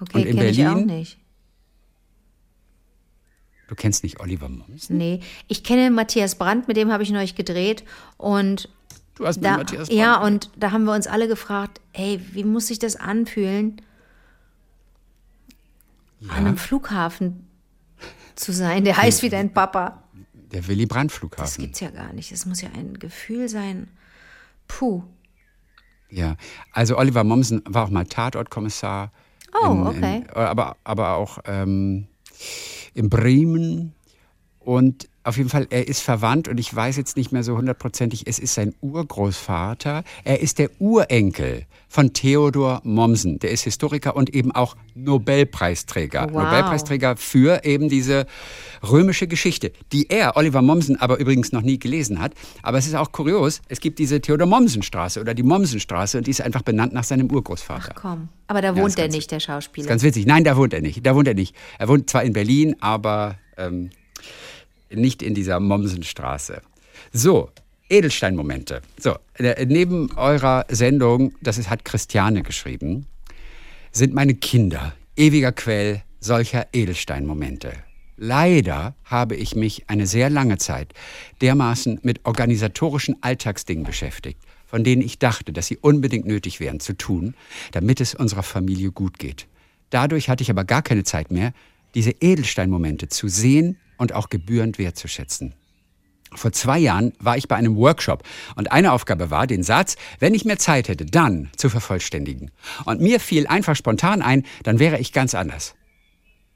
[0.00, 0.86] Okay, Und in kenne ich auch Berlin?
[0.86, 1.18] nicht.
[3.68, 4.98] Du kennst nicht Oliver Mommsen?
[4.98, 7.84] Nee, ich kenne Matthias Brandt, mit dem habe ich neulich gedreht
[8.18, 8.68] und
[9.14, 10.46] Du hast mit da, Matthias ja, Brandt.
[10.46, 13.80] und da haben wir uns alle gefragt, ey, wie muss sich das anfühlen,
[16.28, 17.48] an einem Flughafen
[18.34, 20.02] zu sein, der heißt wie dein Papa.
[20.52, 21.64] Der Willy Brandt Das Flughafen.
[21.64, 22.30] gibt's ja gar nicht.
[22.30, 23.88] Das muss ja ein Gefühl sein.
[24.68, 25.02] Puh.
[26.10, 26.36] Ja,
[26.72, 29.12] also Oliver Mommsen war auch mal Tatortkommissar.
[29.54, 30.16] Oh, in, okay.
[30.18, 32.06] In, aber, aber auch ähm,
[32.94, 33.94] in Bremen.
[34.58, 38.26] Und auf jeden Fall, er ist verwandt und ich weiß jetzt nicht mehr so hundertprozentig,
[38.26, 40.02] es ist sein Urgroßvater.
[40.24, 43.38] Er ist der Urenkel von Theodor Mommsen.
[43.38, 46.28] Der ist Historiker und eben auch Nobelpreisträger.
[46.32, 46.42] Wow.
[46.42, 48.26] Nobelpreisträger für eben diese
[48.82, 52.32] römische Geschichte, die er, Oliver Mommsen, aber übrigens noch nie gelesen hat.
[52.62, 56.32] Aber es ist auch kurios, es gibt diese Theodor Mommsen-Straße oder die Mommsen-Straße und die
[56.32, 57.94] ist einfach benannt nach seinem Urgroßvater.
[57.94, 58.28] Komm.
[58.48, 59.86] Aber da Ja, wohnt ist er nicht, der Schauspieler.
[59.86, 60.26] Ganz witzig.
[60.26, 61.06] Nein, da wohnt er nicht.
[61.06, 61.54] Da wohnt er nicht.
[61.78, 63.90] Er wohnt zwar in Berlin, aber ähm,
[64.94, 66.62] nicht in dieser Mommsenstraße.
[67.12, 67.50] So,
[67.88, 68.82] Edelstein-Momente.
[68.98, 73.06] So, äh, neben eurer Sendung, das ist, hat Christiane geschrieben,
[73.92, 77.72] sind meine Kinder ewiger Quell solcher Edelsteinmomente.
[78.16, 80.94] Leider habe ich mich eine sehr lange Zeit
[81.40, 86.96] dermaßen mit organisatorischen Alltagsdingen beschäftigt, von denen ich dachte, dass sie unbedingt nötig wären zu
[86.96, 87.34] tun,
[87.72, 89.48] damit es unserer Familie gut geht.
[89.90, 91.52] Dadurch hatte ich aber gar keine Zeit mehr,
[91.94, 95.54] diese Edelsteinmomente zu sehen und auch gebührend wertzuschätzen.
[96.34, 98.24] Vor zwei Jahren war ich bei einem Workshop
[98.56, 102.50] und eine Aufgabe war, den Satz, wenn ich mehr Zeit hätte, dann zu vervollständigen.
[102.84, 105.76] Und mir fiel einfach spontan ein, dann wäre ich ganz anders.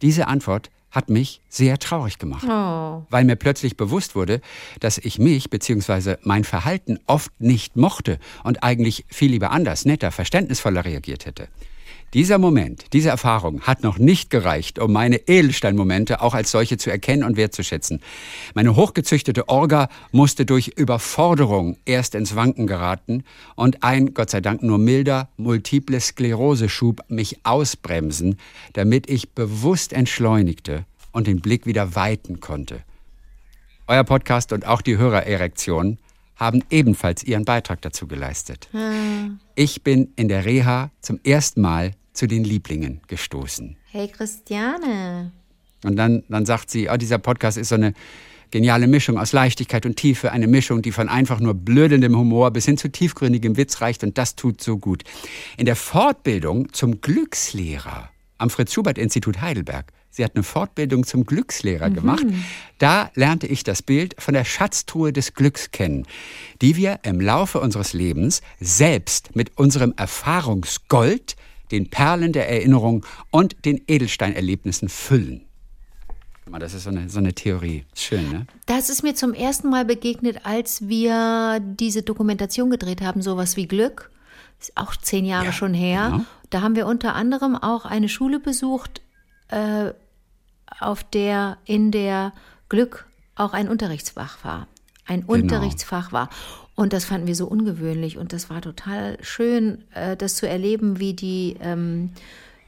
[0.02, 3.06] Diese Antwort hat mich sehr traurig gemacht, oh.
[3.10, 4.40] weil mir plötzlich bewusst wurde,
[4.80, 6.16] dass ich mich bzw.
[6.22, 11.48] mein Verhalten oft nicht mochte und eigentlich viel lieber anders, netter, verständnisvoller reagiert hätte.
[12.14, 16.90] Dieser Moment, diese Erfahrung hat noch nicht gereicht, um meine Edelsteinmomente auch als solche zu
[16.90, 18.00] erkennen und wertzuschätzen.
[18.54, 23.24] Meine hochgezüchtete Orga musste durch Überforderung erst ins Wanken geraten
[23.56, 28.38] und ein, Gott sei Dank nur milder, multiple Skleroseschub mich ausbremsen,
[28.72, 32.82] damit ich bewusst entschleunigte und den Blick wieder weiten konnte.
[33.88, 35.98] Euer Podcast und auch die Hörererektion
[36.36, 38.68] haben ebenfalls ihren Beitrag dazu geleistet.
[38.72, 39.40] Hm.
[39.54, 43.76] Ich bin in der Reha zum ersten Mal zu den Lieblingen gestoßen.
[43.90, 45.32] Hey Christiane.
[45.84, 47.92] Und dann, dann sagt sie, oh, dieser Podcast ist so eine
[48.50, 52.64] geniale Mischung aus Leichtigkeit und Tiefe, eine Mischung, die von einfach nur blödendem Humor bis
[52.64, 55.02] hin zu tiefgründigem Witz reicht und das tut so gut.
[55.56, 61.94] In der Fortbildung zum Glückslehrer am Fritz-Schubert-Institut Heidelberg Sie hat eine Fortbildung zum Glückslehrer mhm.
[61.94, 62.24] gemacht.
[62.78, 66.06] Da lernte ich das Bild von der Schatztruhe des Glücks kennen,
[66.62, 71.36] die wir im Laufe unseres Lebens selbst mit unserem Erfahrungsgold,
[71.70, 75.42] den Perlen der Erinnerung und den Edelsteinerlebnissen füllen.
[76.58, 77.84] Das ist so eine, so eine Theorie.
[77.94, 78.46] Schön, ne?
[78.64, 83.68] Das ist mir zum ersten Mal begegnet, als wir diese Dokumentation gedreht haben, sowas wie
[83.68, 84.10] Glück.
[84.58, 86.08] Ist auch zehn Jahre ja, schon her.
[86.12, 86.24] Genau.
[86.48, 89.02] Da haben wir unter anderem auch eine Schule besucht,
[89.48, 89.92] äh,
[90.80, 92.32] auf der in der
[92.68, 94.66] Glück auch ein Unterrichtsfach war.
[95.06, 95.34] Ein genau.
[95.34, 96.28] Unterrichtsfach war.
[96.74, 100.98] Und das fanden wir so ungewöhnlich und das war total schön, äh, das zu erleben,
[100.98, 102.10] wie die ähm,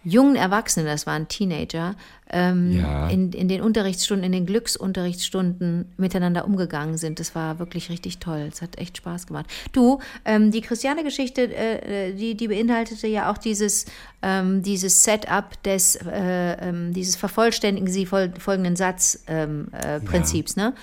[0.05, 1.95] jungen Erwachsenen, das waren Teenager,
[2.31, 3.09] ähm, ja.
[3.09, 7.21] in, in den Unterrichtsstunden, in den Glücksunterrichtsstunden miteinander umgegangen sind.
[7.21, 8.49] Das war wirklich richtig toll.
[8.53, 9.47] Es hat echt Spaß gemacht.
[9.73, 13.87] Du, ähm, die Christiane-Geschichte, äh, die, die beinhaltete ja auch dieses,
[14.23, 20.57] ähm, dieses Setup des, äh, ähm, dieses Vervollständigen Sie fol folgenden Satz-Prinzips.
[20.57, 20.71] Ähm, äh, ja.
[20.71, 20.75] ne?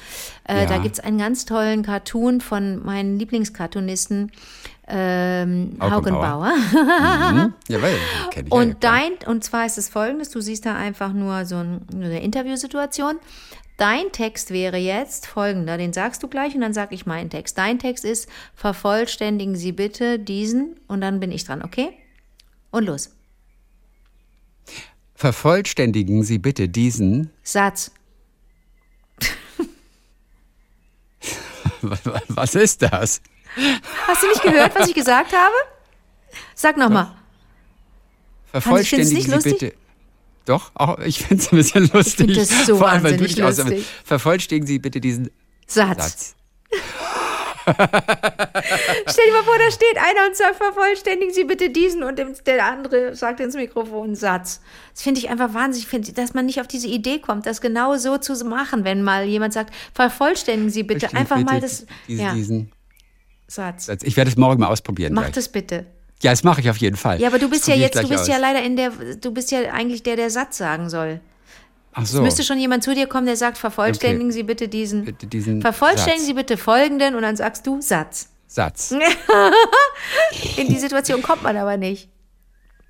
[0.48, 0.66] Äh, ja.
[0.66, 4.32] Da gibt es einen ganz tollen Cartoon von meinen Lieblingscartoonisten,
[4.88, 6.54] ähm, Haugenbauer.
[7.34, 7.54] mhm.
[7.68, 7.98] Jawohl,
[8.32, 11.46] kenn ich und ja, dein, und zwar ist es folgendes, du siehst da einfach nur
[11.46, 13.16] so ein, eine Interviewsituation.
[13.78, 17.58] Dein Text wäre jetzt folgender, den sagst du gleich und dann sage ich meinen Text.
[17.58, 21.90] Dein Text ist, vervollständigen Sie bitte diesen und dann bin ich dran, okay?
[22.72, 23.12] Und los.
[25.16, 27.92] Vervollständigen Sie bitte diesen Satz.
[32.30, 33.22] Was ist das?
[34.08, 35.56] Hast du nicht gehört, was ich gesagt habe?
[36.54, 37.12] Sag nochmal.
[38.52, 39.60] Vervollständigen Sie lustig?
[39.60, 39.76] bitte.
[40.46, 42.30] Doch, auch, ich finde es ein bisschen lustig.
[42.30, 43.86] Ich das so Vor allem, weil du dich lustig.
[44.04, 45.32] Vervollständigen Sie bitte diesen
[45.68, 45.98] Satz.
[45.98, 46.36] Satz.
[47.66, 52.64] Stell dir mal vor, da steht einer und sagt, vervollständigen Sie bitte diesen und der
[52.64, 54.62] andere sagt ins Mikrofon einen Satz.
[54.94, 57.98] Das finde ich einfach wahnsinnig, find, dass man nicht auf diese Idee kommt, das genau
[57.98, 61.88] so zu machen, wenn mal jemand sagt, vervollständigen Sie bitte einfach bitte mal das.
[62.08, 62.34] Diese, ja.
[62.34, 62.72] Diesen
[63.48, 63.88] Satz.
[64.04, 65.14] Ich werde es morgen mal ausprobieren.
[65.14, 65.36] Mach gleich.
[65.36, 65.86] das bitte.
[66.22, 67.20] Ja, das mache ich auf jeden Fall.
[67.20, 68.28] Ja, aber du bist ja jetzt, du bist aus.
[68.28, 71.20] ja leider in der, du bist ja eigentlich der, der Satz sagen soll.
[71.94, 72.20] Ach so.
[72.20, 74.34] Es müsste schon jemand zu dir kommen, der sagt, vervollständigen okay.
[74.34, 76.28] Sie bitte diesen, bitte diesen vervollständigen Satz.
[76.28, 78.30] Sie bitte folgenden und dann sagst du Satz.
[78.48, 78.94] Satz.
[80.58, 82.10] in die Situation kommt man aber nicht.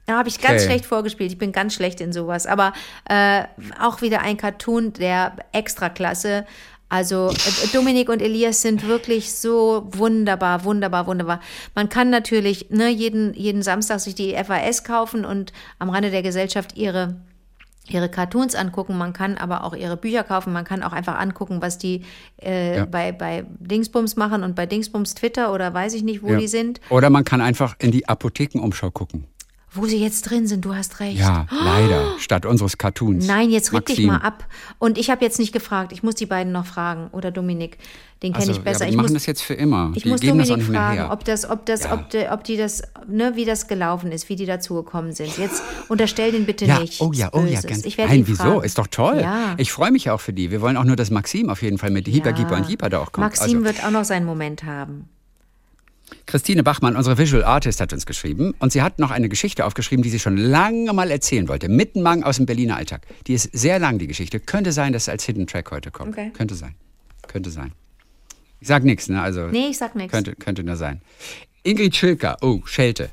[0.05, 0.71] Da habe ich ganz okay.
[0.71, 1.31] schlecht vorgespielt.
[1.31, 2.45] Ich bin ganz schlecht in sowas.
[2.45, 2.73] Aber
[3.09, 3.43] äh,
[3.79, 6.45] auch wieder ein Cartoon der Extraklasse.
[6.89, 11.41] Also äh, Dominik und Elias sind wirklich so wunderbar, wunderbar, wunderbar.
[11.73, 16.21] Man kann natürlich ne, jeden, jeden Samstag sich die FAS kaufen und am Rande der
[16.21, 17.15] Gesellschaft ihre
[17.87, 21.61] ihre Cartoons angucken, man kann aber auch ihre Bücher kaufen, man kann auch einfach angucken,
[21.61, 22.03] was die
[22.41, 22.85] äh, ja.
[22.85, 26.37] bei, bei Dingsbums machen und bei Dingsbums Twitter oder weiß ich nicht, wo ja.
[26.37, 26.81] die sind.
[26.89, 29.27] Oder man kann einfach in die Apothekenumschau gucken.
[29.75, 31.19] Wo sie jetzt drin sind, du hast recht.
[31.19, 31.55] Ja, oh.
[31.63, 32.15] leider.
[32.17, 33.27] Statt unseres Cartoons.
[33.27, 34.45] Nein, jetzt reg dich mal ab.
[34.79, 35.91] Und ich habe jetzt nicht gefragt.
[35.91, 37.09] Ich muss die beiden noch fragen.
[37.11, 37.77] Oder Dominik.
[38.23, 38.79] Den kenne also, ich besser.
[38.79, 39.91] Ja, die ich machen muss, das jetzt für immer.
[39.93, 41.93] Ich die muss Dominik fragen, ob das, ob das, ja.
[41.93, 45.37] ob, de, ob die das, ne, wie das gelaufen ist, wie die dazugekommen sind.
[45.37, 47.01] Jetzt unterstell den bitte ja, nicht.
[47.01, 47.85] Oh ja, oh ja, ganz.
[47.85, 48.61] Ich Nein, wieso?
[48.61, 49.19] Ist doch toll.
[49.19, 49.55] Ja.
[49.57, 50.49] Ich freue mich auch für die.
[50.49, 52.99] Wir wollen auch nur, dass Maxim auf jeden Fall mit Hyper, Gieper und Hyper da
[52.99, 53.25] auch kommt.
[53.27, 53.65] Maxim also.
[53.65, 55.09] wird auch noch seinen Moment haben.
[56.25, 60.01] Christine Bachmann, unsere Visual Artist, hat uns geschrieben und sie hat noch eine Geschichte aufgeschrieben,
[60.03, 61.69] die sie schon lange mal erzählen wollte.
[61.69, 63.01] Mittenmang aus dem Berliner Alltag.
[63.27, 64.39] Die ist sehr lang, die Geschichte.
[64.39, 66.09] Könnte sein, dass es als Hidden Track heute kommt.
[66.09, 66.31] Okay.
[66.35, 66.75] Könnte sein.
[67.27, 67.73] Könnte sein.
[68.59, 69.21] Ich sag nichts, ne?
[69.21, 70.11] Also Nee, ich sag nichts.
[70.11, 71.01] könnte, könnte nur sein.
[71.63, 73.09] Ingrid Schilker, oh, Schelte.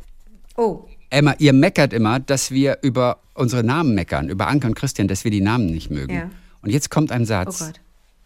[0.57, 5.09] Oh, Emma, ihr meckert immer, dass wir über unsere Namen meckern, über Anke und Christian,
[5.09, 6.15] dass wir die Namen nicht mögen.
[6.15, 6.31] Ja.
[6.63, 7.61] Und jetzt kommt ein Satz.
[7.61, 7.81] Oh Gott.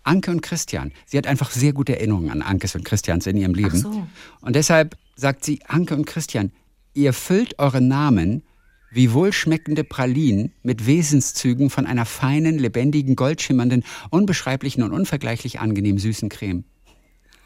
[0.06, 0.92] Anke und Christian.
[1.06, 3.76] Sie hat einfach sehr gute Erinnerungen an Ankes und Christians in ihrem Leben.
[3.78, 4.06] so.
[4.40, 6.52] Und deshalb sagt sie, Anke und Christian,
[6.94, 8.42] ihr füllt eure Namen
[8.90, 16.28] wie wohlschmeckende Pralinen mit Wesenszügen von einer feinen, lebendigen, goldschimmernden, unbeschreiblichen und unvergleichlich angenehm süßen
[16.28, 16.64] Creme.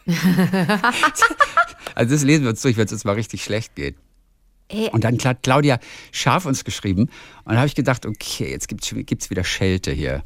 [1.95, 3.97] also das lesen wir uns durch, wenn es uns mal richtig schlecht geht.
[4.69, 5.81] Ey, Und dann hat Claudia
[6.13, 7.09] Scharf uns geschrieben.
[7.45, 10.23] Und da habe ich gedacht, okay, jetzt gibt es wieder Schelte hier.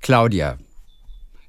[0.00, 0.58] Claudia,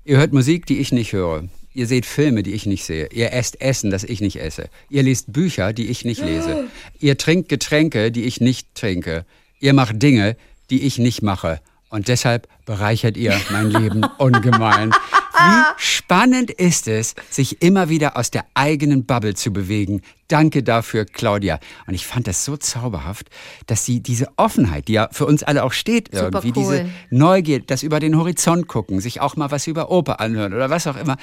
[0.06, 1.46] ihr hört Musik, die ich nicht höre.
[1.74, 3.08] Ihr seht Filme, die ich nicht sehe.
[3.14, 4.70] Ihr esst Essen, das ich nicht esse.
[4.90, 6.66] Ihr lest Bücher, die ich nicht lese.
[7.00, 9.26] Ihr trinkt Getränke, die ich nicht trinke.
[9.60, 10.36] Ihr macht Dinge,
[10.70, 11.62] die ich nicht mache.
[11.90, 14.92] Und deshalb bereichert ihr mein Leben ungemein.
[15.34, 20.02] Wie spannend ist es, sich immer wieder aus der eigenen Bubble zu bewegen.
[20.28, 21.60] Danke dafür, Claudia.
[21.88, 23.30] Und ich fand das so zauberhaft,
[23.67, 26.54] dass sie diese Offenheit, die ja für uns alle auch steht, Super irgendwie cool.
[26.56, 30.70] diese Neugier, das über den Horizont gucken, sich auch mal was über Oper anhören oder
[30.70, 31.17] was auch immer.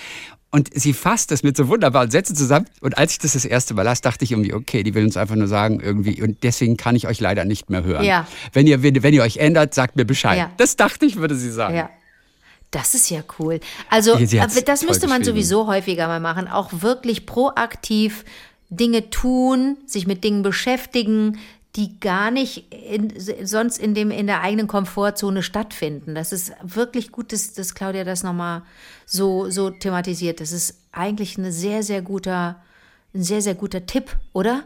[0.50, 2.66] Und sie fasst das mit so wunderbaren Sätzen zusammen.
[2.80, 5.18] Und als ich das das erste Mal las, dachte ich irgendwie, okay, die will uns
[5.18, 6.22] einfach nur sagen irgendwie.
[6.22, 8.04] Und deswegen kann ich euch leider nicht mehr hören.
[8.04, 8.26] Ja.
[8.54, 10.38] Wenn ihr, wenn, wenn ihr euch ändert, sagt mir Bescheid.
[10.38, 10.50] Ja.
[10.56, 11.76] Das dachte ich, würde sie sagen.
[11.76, 11.90] Ja.
[12.70, 13.60] Das ist ja cool.
[13.88, 16.48] Also, aber das müsste man sowieso häufiger mal machen.
[16.48, 18.24] Auch wirklich proaktiv
[18.68, 21.38] Dinge tun, sich mit Dingen beschäftigen,
[21.76, 23.12] die gar nicht in,
[23.46, 26.14] sonst in, dem, in der eigenen Komfortzone stattfinden.
[26.14, 28.62] Das ist wirklich gut, dass, dass Claudia das nochmal
[29.06, 30.40] so, so thematisiert.
[30.40, 32.62] Das ist eigentlich eine sehr, sehr guter,
[33.14, 34.64] ein sehr, sehr guter Tipp, oder?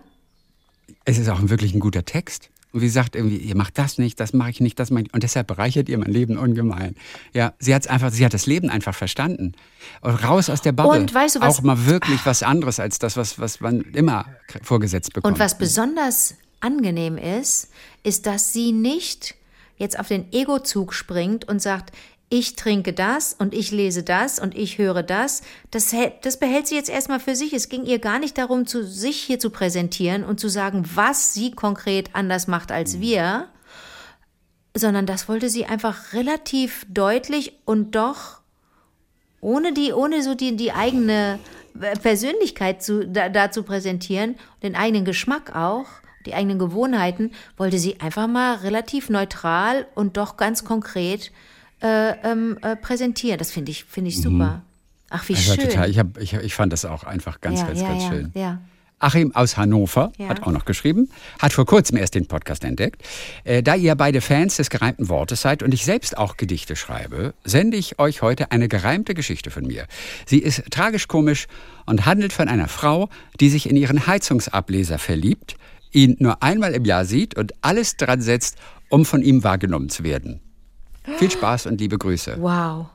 [1.04, 2.50] Es ist auch wirklich ein guter Text.
[2.72, 5.14] Und wie sagt irgendwie, ihr macht das nicht, das mache ich nicht, das mache ich.
[5.14, 6.94] Und deshalb bereichert ihr mein Leben ungemein.
[7.34, 9.52] Ja, sie hat einfach, sie hat das Leben einfach verstanden.
[10.00, 11.00] Und raus aus der Bubble.
[11.00, 14.24] Und weißt du was- Auch mal wirklich was anderes als das, was, was man immer
[14.62, 15.34] vorgesetzt bekommt.
[15.34, 17.68] Und was besonders angenehm ist,
[18.04, 19.34] ist, dass sie nicht
[19.76, 21.92] jetzt auf den Ego-Zug springt und sagt,
[22.32, 25.42] ich trinke das und ich lese das und ich höre das.
[25.70, 27.52] Das, das behält sie jetzt erstmal für sich.
[27.52, 31.34] Es ging ihr gar nicht darum, zu sich hier zu präsentieren und zu sagen, was
[31.34, 33.48] sie konkret anders macht als wir,
[34.74, 38.40] sondern das wollte sie einfach relativ deutlich und doch
[39.42, 41.38] ohne die, ohne so die, die eigene
[42.00, 45.84] Persönlichkeit zu, da, da zu präsentieren, den eigenen Geschmack auch,
[46.24, 51.30] die eigenen Gewohnheiten, wollte sie einfach mal relativ neutral und doch ganz konkret
[51.82, 53.38] äh, ähm, äh, präsentieren.
[53.38, 54.62] Das finde ich, finde ich super.
[55.10, 55.68] Ach, wie war schön.
[55.68, 58.08] total, ich, hab, ich, ich fand das auch einfach ganz, ja, ganz, ja, ganz ja,
[58.08, 58.30] schön.
[58.34, 58.60] Ja.
[59.02, 60.28] Achim aus Hannover Ja.
[60.28, 63.02] hat auch noch geschrieben, hat vor kurzem erst den Podcast entdeckt.
[63.42, 67.34] Äh, da ihr beide Fans des gereimten Wortes seid und ich selbst auch Gedichte schreibe,
[67.42, 69.86] sende ich euch heute eine gereimte Geschichte von mir.
[70.24, 71.48] Sie ist tragisch-komisch
[71.84, 73.08] und handelt von einer Frau,
[73.40, 75.56] die sich in ihren Heizungsableser verliebt,
[75.90, 78.56] ihn nur einmal im Jahr sieht und alles dran setzt,
[78.88, 80.41] um von ihm wahrgenommen zu werden.
[81.18, 82.36] Viel Spaß und liebe Grüße.
[82.38, 82.86] Wow.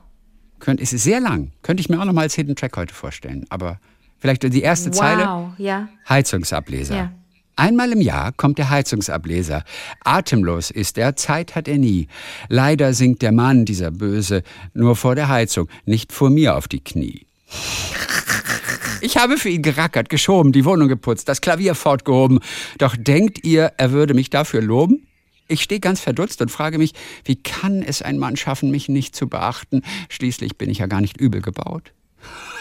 [0.60, 1.52] Könnt, es ist sehr lang.
[1.62, 3.46] Könnte ich mir auch noch mal als Hidden Track heute vorstellen.
[3.48, 3.78] Aber
[4.18, 5.24] vielleicht die erste Zeile.
[5.24, 5.88] Wow, ja.
[6.08, 6.96] Heizungsableser.
[6.96, 7.12] Ja.
[7.58, 9.64] Einmal im Jahr kommt der Heizungsableser.
[10.04, 12.06] Atemlos ist er, Zeit hat er nie.
[12.48, 14.44] Leider sinkt der Mann, dieser Böse,
[14.74, 17.26] nur vor der Heizung, nicht vor mir auf die Knie.
[19.00, 22.38] Ich habe für ihn gerackert, geschoben, die Wohnung geputzt, das Klavier fortgehoben.
[22.78, 25.07] Doch denkt ihr, er würde mich dafür loben?
[25.48, 26.92] Ich stehe ganz verdutzt und frage mich,
[27.24, 29.82] wie kann es ein Mann schaffen, mich nicht zu beachten?
[30.10, 31.92] Schließlich bin ich ja gar nicht übel gebaut.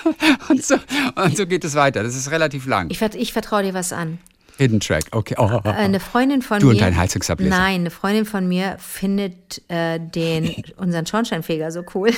[0.50, 0.76] Und so,
[1.16, 2.04] und so geht es weiter.
[2.04, 2.90] Das ist relativ lang.
[2.92, 4.20] Ich, ich vertraue dir was an.
[4.58, 5.36] Hidden Track, okay.
[5.38, 5.70] Oh, oh, oh.
[5.70, 6.74] Eine Freundin von Du mir.
[6.74, 7.50] und dein Heizungsableser.
[7.50, 12.12] Nein, eine Freundin von mir findet äh, den, unseren Schornsteinfeger so cool.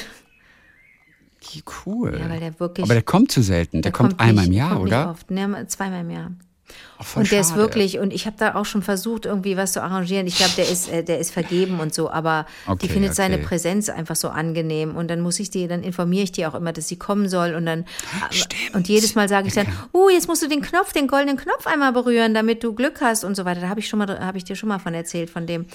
[1.54, 2.18] Wie cool.
[2.20, 3.82] Ja, weil der wirklich- Aber der kommt zu selten.
[3.82, 5.00] Der, kommt, einmal nicht- im Jahr, kommt oder?
[5.00, 6.32] Nicht oft, ne, zweimal im Jahr.
[6.98, 7.62] Ach, Und der ist schade.
[7.62, 10.28] wirklich, und ich habe da auch schon versucht, irgendwie was zu arrangieren.
[10.28, 13.36] Ich glaube, der ist, äh, der ist vergeben und so, aber Okay, die findet seine
[13.36, 13.46] okay.
[13.46, 14.96] Präsenz einfach so angenehm.
[14.96, 17.56] Und dann muss ich die, dann informiere ich die auch immer, dass sie kommen soll.
[17.56, 17.86] Und dann
[18.32, 18.76] Stimmt.
[18.76, 21.66] und jedes Mal sage ich dann, uh, jetzt musst du den Knopf, den goldenen Knopf
[21.68, 23.62] einmal berühren, damit du Glück hast und so weiter.
[23.62, 25.68] Da habe ich schon mal, habe ich dir schon mal von erzählt, von dem.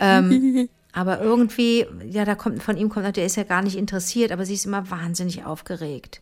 [0.00, 4.32] Ähm, aber irgendwie, ja, da kommt von ihm kommt, der ist ja gar nicht interessiert,
[4.32, 6.20] aber sie ist immer wahnsinnig aufgeregt.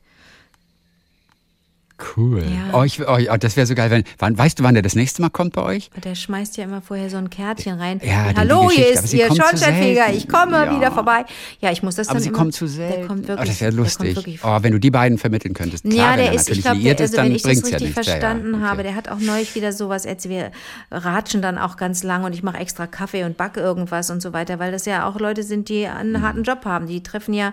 [2.17, 2.43] Cool.
[2.43, 2.79] Ja.
[2.79, 3.91] Oh, ich, oh, oh, das wäre so geil.
[3.91, 5.91] Wenn, wann, weißt du, wann der das nächste Mal kommt bei euch?
[6.03, 8.01] Der schmeißt ja immer vorher so ein Kärtchen rein.
[8.05, 10.77] Ja, Hallo, hier aber ist Ihr Schornsteinfeger, ich komme Ja.
[10.77, 11.25] wieder vorbei.
[11.61, 12.99] Ja, ich muss das Aber dann sie immer, kommt zu selten.
[12.99, 14.41] Der kommt oh, wirklich, das wäre lustig.
[14.43, 15.85] Oh, wenn du die beiden vermitteln könntest.
[15.85, 18.65] Klar, ja, der er ist, ich natürlich glaube, also wenn ich das richtig verstanden okay.
[18.65, 20.51] habe, der hat auch neulich wieder sowas, als wir
[20.91, 24.33] ratschen dann auch ganz lang und ich mache extra Kaffee und backe irgendwas und so
[24.33, 26.23] weiter, weil das ja auch Leute sind, die einen Mhm.
[26.23, 26.87] harten Job haben.
[26.87, 27.53] Die treffen ja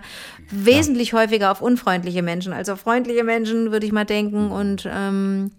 [0.50, 4.06] wesentlich häufiger auf unfreundliche Menschen als auf freundliche Menschen, würde ich mal Mhm.
[4.40, 4.52] Denken.
[4.52, 5.50] Und ähm,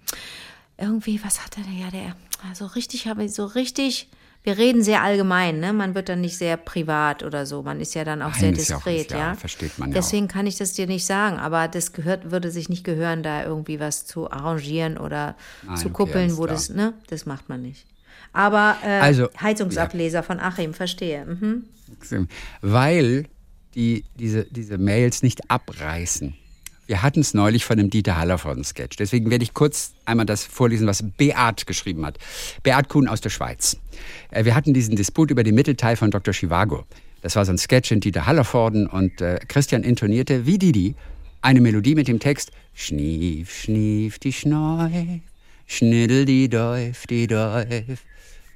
[0.78, 1.78] irgendwie, was hat er denn?
[1.78, 2.16] Ja, der,
[2.56, 4.10] so richtig habe ich so richtig.
[4.42, 5.74] Wir reden sehr allgemein, ne?
[5.74, 7.62] Man wird dann nicht sehr privat oder so.
[7.62, 9.36] Man ist ja dann auch sehr Nein, ist ja auch diskret, ja, ja.
[9.36, 12.70] versteht man ja Deswegen kann ich das dir nicht sagen, aber das gehört, würde sich
[12.70, 16.56] nicht gehören, da irgendwie was zu arrangieren oder Nein, zu okay, kuppeln, alles wo klar.
[16.56, 16.94] das, ne?
[17.08, 17.86] Das macht man nicht.
[18.32, 21.26] Aber äh, Also, Heizungsableser von Achim, verstehe.
[21.26, 21.66] Mhm.
[22.62, 23.26] Weil
[23.76, 26.34] die, diese, diese Mails nicht abreißen.
[26.90, 28.98] Wir hatten es neulich von einem Dieter Hallervorden-Sketch.
[28.98, 32.18] Deswegen werde ich kurz einmal das vorlesen, was Beat geschrieben hat.
[32.64, 33.78] Beat Kuhn aus der Schweiz.
[34.32, 36.34] Äh, Wir hatten diesen Disput über den Mittelteil von Dr.
[36.34, 36.86] Chivago.
[37.22, 40.96] Das war so ein Sketch in Dieter Hallervorden und äh, Christian intonierte wie Didi
[41.44, 44.90] eine Melodie mit dem Text Schnief, schnief, die Schneu,
[45.68, 48.00] schniddel, die Däuf, die Däuf.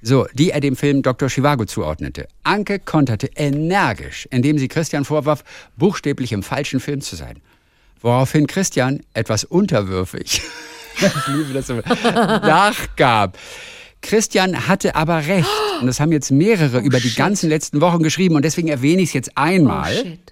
[0.01, 1.29] So, die er dem Film Dr.
[1.29, 2.27] Chivago zuordnete.
[2.41, 5.43] Anke konterte energisch, indem sie Christian vorwarf,
[5.77, 7.39] buchstäblich im falschen Film zu sein.
[8.03, 10.41] Woraufhin Christian etwas unterwürfig,
[10.97, 13.37] ich liebe das so, nachgab.
[14.01, 15.49] Christian hatte aber recht.
[15.79, 17.17] Und das haben jetzt mehrere über die shit.
[17.17, 18.35] ganzen letzten Wochen geschrieben.
[18.35, 20.03] Und deswegen erwähne ich es jetzt einmal.
[20.05, 20.31] Oh.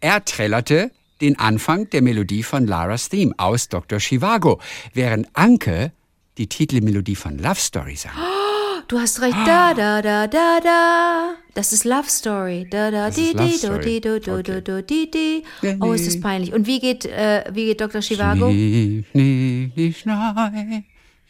[0.00, 3.98] Er trällerte den Anfang der Melodie von Lara's Theme aus Dr.
[3.98, 4.60] Chivago,
[4.92, 5.92] während Anke
[6.36, 8.12] die Titelmelodie von Love Story sang.
[8.88, 11.34] Du hast recht, da, da, da, da, da.
[11.54, 12.68] Das ist Love Story.
[12.70, 14.42] Da, da, di, di, do, di, do, do, Okay.
[14.42, 15.42] do, do, di, di.
[15.80, 16.52] Oh, ist das peinlich.
[16.54, 18.00] Und wie geht, äh, wie geht Dr.
[18.00, 18.48] Chivago?
[18.48, 20.84] Schnief, schnief, die Schnei,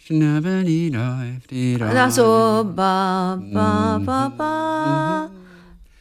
[0.05, 1.93] schnabbel, die Däuf, die Däuf.
[1.97, 2.23] Ach so,
[2.77, 5.31] ba, ba, ba, ba.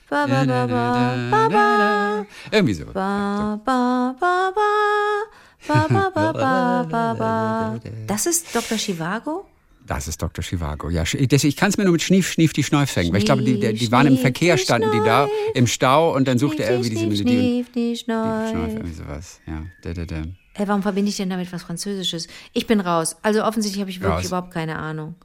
[0.10, 2.26] Ba, ba, ba, ba, ba, ba.
[2.52, 2.86] Irgendwie so.
[2.92, 4.72] Ba, ba, ba, ba.
[5.68, 7.80] Ba, ba, ba, ba, ba, ba.
[8.08, 8.78] Das ist Dr.
[8.78, 9.46] Chivago?
[9.88, 10.44] Das ist Dr.
[10.44, 10.90] Chivago.
[10.90, 13.12] Ja, ich kann es mir nur mit Schnief, Schnief, die Schneuf singen.
[13.14, 16.16] Weil ich glaube, die, die, die waren im Verkehr, die standen die da im Stau
[16.16, 17.38] und dann suchte er irgendwie diese Schnief, Melodie.
[17.40, 18.70] schnief, die Die Schneuf, Schneuf.
[18.74, 19.42] irgendwie sowas.
[19.46, 20.24] Ja, da, da, da.
[20.56, 22.28] Ey, warum verbinde ich denn damit was Französisches?
[22.54, 23.16] Ich bin raus.
[23.22, 24.26] Also offensichtlich habe ich wirklich Raus.
[24.28, 25.16] überhaupt keine Ahnung.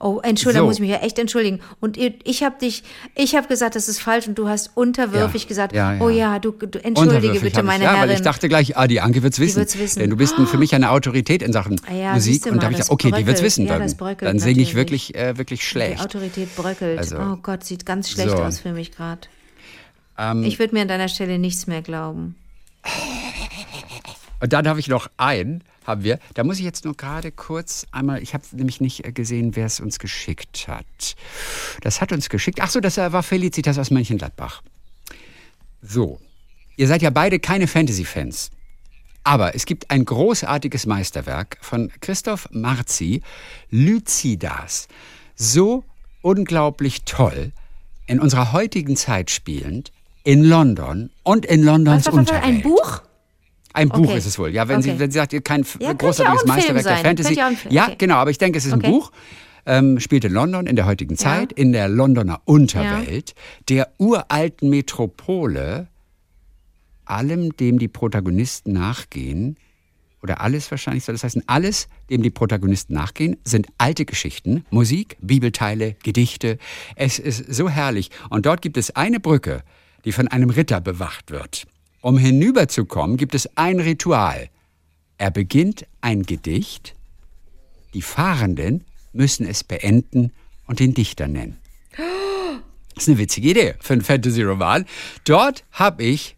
[0.00, 0.68] Oh, Entschuldigung, So.
[0.68, 1.58] muss ich mich ja echt entschuldigen.
[1.80, 2.84] Und ich habe dich,
[3.16, 6.00] ich habe gesagt, das ist falsch und du hast unterwürfig Ja, gesagt, ja, ja.
[6.00, 8.08] oh ja, du, du entschuldige bitte hab ich- meine ja, Herrin.
[8.10, 9.56] weil ich dachte gleich, ah, die Anke wird's wissen.
[9.56, 9.98] wird's wissen.
[9.98, 12.44] Denn du bist ein- für mich eine Autorität in Sachen Ah ja, Musik.
[12.44, 13.42] du Und da mal, habe ich gedacht, okay, die wird's bröckelt.
[13.42, 13.66] wissen.
[13.66, 16.00] Dann, bröckelt dann singe ich wirklich, äh, wirklich Die schlecht.
[16.00, 16.96] Autorität bröckelt.
[16.98, 18.36] Also- oh Gott, sieht ganz schlecht So.
[18.36, 19.22] aus für mich gerade.
[20.16, 22.36] Ähm, Ich würde mir an deiner Stelle nichts mehr glauben.
[24.40, 26.20] Und dann habe ich noch einen, haben wir.
[26.34, 29.66] Da muss ich jetzt nur gerade kurz einmal, ich habe nämlich nicht äh, gesehen, wer
[29.66, 31.16] es uns geschickt hat.
[31.80, 32.60] Das hat uns geschickt.
[32.60, 34.62] Ach so, das äh, war Felicitas aus Mönchengladbach.
[35.82, 36.20] So,
[36.76, 38.50] ihr seid ja beide keine Fantasy-Fans.
[39.24, 43.22] Aber es gibt ein großartiges Meisterwerk von Christoph Marzi,
[43.70, 44.88] Lycidas.
[45.34, 45.84] So
[46.22, 47.52] unglaublich toll,
[48.06, 49.92] in unserer heutigen Zeit spielend,
[50.24, 52.44] in London und in Londons Was, was, was, Unterwelt.
[52.44, 53.02] ein Buch?
[53.74, 54.18] Ein Buch Okay.
[54.18, 54.50] ist es wohl.
[54.50, 54.92] Ja, wenn, Okay.
[54.94, 56.96] sie, wenn sie sagt, ihr kein Ja, großartiges ja Meisterwerk der.
[56.98, 57.34] Fantasy.
[57.34, 58.86] Ja Ja, genau, aber ich denke, es ist Okay.
[58.86, 59.12] ein Buch.
[59.66, 63.34] Ähm, spielt in London, in der heutigen Zeit, in der Londoner Unterwelt,
[63.68, 65.88] der uralten Metropole,
[67.04, 69.56] allem, dem die Protagonisten nachgehen,
[70.22, 75.16] oder alles wahrscheinlich soll das heißen, alles, dem die Protagonisten nachgehen, sind alte Geschichten, Musik,
[75.20, 76.58] Bibelteile, Gedichte.
[76.96, 78.10] Es ist so herrlich.
[78.30, 79.62] Und dort gibt es eine Brücke,
[80.04, 81.66] die von einem Ritter bewacht wird.
[82.00, 84.50] Um hinüberzukommen, gibt es ein Ritual.
[85.18, 86.94] Er beginnt ein Gedicht,
[87.94, 90.32] die Fahrenden müssen es beenden
[90.66, 91.58] und den Dichter nennen.
[92.94, 94.84] Das ist eine witzige Idee für einen Fantasy-Roman.
[95.24, 96.36] Dort habe ich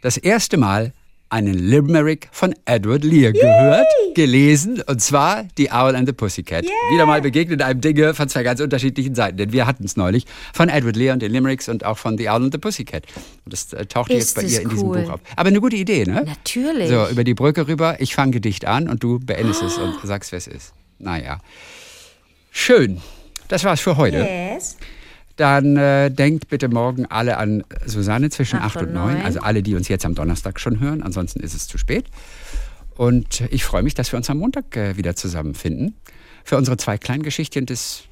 [0.00, 0.92] das erste Mal
[1.34, 6.64] einen Limerick von Edward Lear gehört, gelesen, und zwar Die Owl and the Pussycat.
[6.92, 10.26] Wieder mal begegnet einem Dinge von zwei ganz unterschiedlichen Seiten, denn wir hatten es neulich
[10.52, 13.02] von Edward Lear und den Limericks und auch von The Owl and the Pussycat.
[13.44, 14.86] Und das äh, tauchte Ist jetzt bei ihr in diesem.
[14.86, 15.20] Buch auf.
[15.34, 16.24] Aber eine gute Idee, ne?
[16.24, 16.88] Natürlich.
[16.88, 20.30] So, über die Brücke rüber, ich fange Gedicht an und du beendest es und sagst,
[20.30, 20.72] wer es ist.
[21.00, 21.40] Naja.
[22.52, 23.00] Schön.
[23.48, 24.18] Das war's für heute.
[24.18, 24.76] Yes.
[25.36, 29.14] Dann äh, denkt bitte morgen alle an Susanne zwischen Acht 8 und und 9.
[29.14, 29.24] neun.
[29.24, 31.02] Also alle, die uns jetzt am Donnerstag schon hören.
[31.02, 32.06] Ansonsten ist es zu spät.
[32.96, 35.96] Und ich freue mich, dass wir uns am Montag äh, wieder zusammenfinden.
[36.44, 38.04] Für unsere zwei kleinen Geschichten des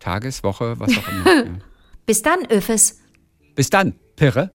[0.00, 1.26] Tages, Woche, was auch immer.
[1.44, 1.50] ja.
[2.06, 3.00] Bis dann, Öffes.
[3.54, 4.50] Bis dann, Pirre.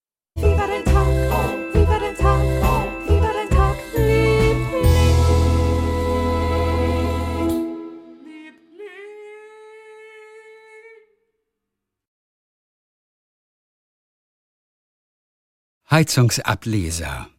[15.92, 17.30] Heizungsableser.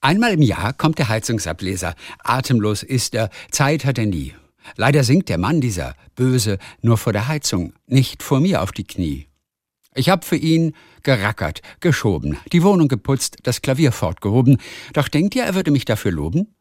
[0.00, 1.94] Einmal im Jahr kommt der Heizungsableser.
[2.24, 4.34] Atemlos ist er, Zeit hat er nie.
[4.74, 8.82] Leider sinkt der Mann, dieser Böse, nur vor der Heizung, nicht vor mir auf die
[8.82, 9.28] Knie.
[9.94, 10.74] Ich hab für ihn
[11.04, 14.58] gerackert, geschoben, die Wohnung geputzt, das Klavier fortgehoben.
[14.92, 16.52] Doch denkt ihr, er würde mich dafür loben?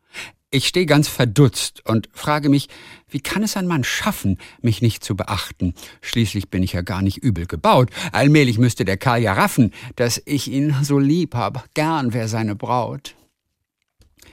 [0.50, 2.70] Ich stehe ganz verdutzt und frage mich,
[3.10, 5.74] wie kann es ein Mann schaffen, mich nicht zu beachten?
[6.02, 7.90] Schließlich bin ich ja gar nicht übel gebaut.
[8.14, 12.56] Allmählich müsste der Karl ja raffen, dass ich ihn so lieb hab, gern wär seine
[12.56, 13.16] Braut.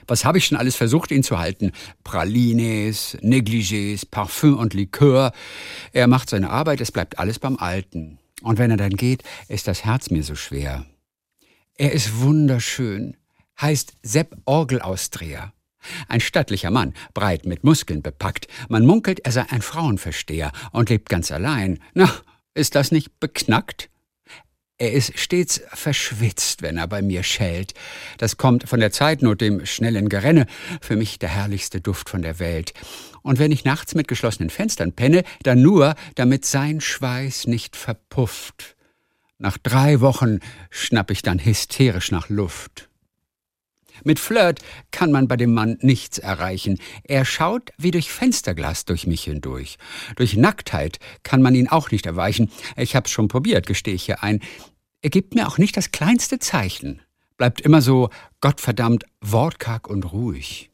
[0.07, 1.73] Was habe ich schon alles versucht, ihn zu halten?
[2.05, 5.33] Pralines, Negligés, Parfüm und Likör.
[5.91, 8.19] Er macht seine Arbeit, es bleibt alles beim Alten.
[8.41, 10.85] Und wenn er dann geht, ist das Herz mir so schwer.
[11.75, 13.17] Er ist wunderschön,
[13.59, 15.54] heißt Sepp Orgelaustreher.
[16.07, 18.47] Ein stattlicher Mann, breit mit Muskeln bepackt.
[18.69, 21.79] Man munkelt, er sei ein Frauenversteher und lebt ganz allein.
[21.93, 22.11] Na,
[22.53, 23.89] ist das nicht beknackt?
[24.77, 27.73] Er ist stets verschwitzt, wenn er bei mir schält.
[28.17, 30.47] Das kommt von der Zeitnot, dem schnellen Gerenne,
[30.81, 32.73] für mich der herrlichste Duft von der Welt.
[33.21, 38.75] Und wenn ich nachts mit geschlossenen Fenstern penne, dann nur, damit sein Schweiß nicht verpufft.
[39.37, 42.89] Nach drei Wochen schnapp ich dann hysterisch nach Luft.
[44.03, 44.59] Mit Flirt
[44.91, 46.79] kann man bei dem Mann nichts erreichen.
[47.03, 49.77] Er schaut wie durch Fensterglas durch mich hindurch.
[50.15, 52.51] Durch Nacktheit kann man ihn auch nicht erweichen.
[52.75, 54.41] Ich hab's schon probiert, gestehe ich hier ein.
[55.01, 57.01] Er gibt mir auch nicht das kleinste Zeichen.
[57.37, 58.09] Bleibt immer so
[58.41, 60.71] gottverdammt wortkarg und ruhig.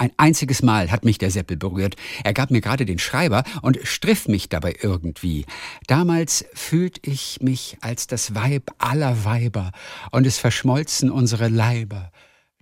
[0.00, 1.96] Ein einziges Mal hat mich der Seppel berührt.
[2.22, 5.44] Er gab mir gerade den Schreiber und striff mich dabei irgendwie.
[5.88, 9.72] Damals fühlt ich mich als das Weib aller Weiber
[10.12, 12.12] und es verschmolzen unsere Leiber,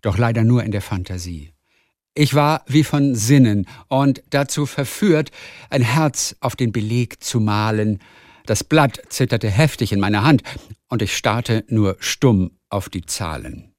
[0.00, 1.52] doch leider nur in der Fantasie.
[2.14, 5.30] Ich war wie von Sinnen und dazu verführt,
[5.68, 7.98] ein Herz auf den Beleg zu malen.
[8.46, 10.42] Das Blatt zitterte heftig in meiner Hand
[10.88, 13.75] und ich starrte nur stumm auf die Zahlen.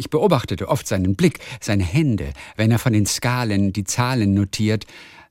[0.00, 4.86] Ich beobachtete oft seinen Blick, seine Hände, wenn er von den Skalen die Zahlen notiert,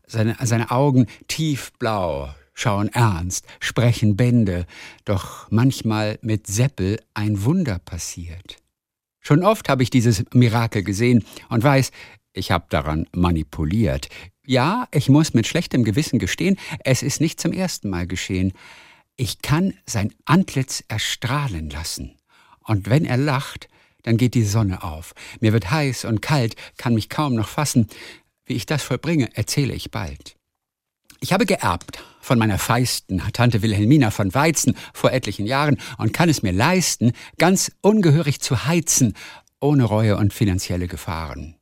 [0.05, 4.67] seine, seine Augen tiefblau, schauen ernst, sprechen Bände,
[5.05, 8.57] doch manchmal mit Seppel ein Wunder passiert.
[9.19, 11.89] Schon oft habe ich dieses Mirakel gesehen und weiß,
[12.33, 14.07] ich habe daran manipuliert.
[14.45, 18.53] Ja, ich muss mit schlechtem Gewissen gestehen, es ist nicht zum ersten Mal geschehen.
[19.15, 22.17] Ich kann sein Antlitz erstrahlen lassen.
[22.59, 23.67] Und wenn er lacht,
[24.03, 25.13] dann geht die Sonne auf.
[25.39, 27.87] Mir wird heiß und kalt, kann mich kaum noch fassen.
[28.45, 30.35] Wie ich das vollbringe, erzähle ich bald.
[31.21, 36.29] Ich habe geerbt von meiner feisten Tante Wilhelmina von Weizen vor etlichen Jahren und kann
[36.29, 39.15] es mir leisten, ganz ungehörig zu heizen,
[39.59, 41.55] ohne Reue und finanzielle Gefahren.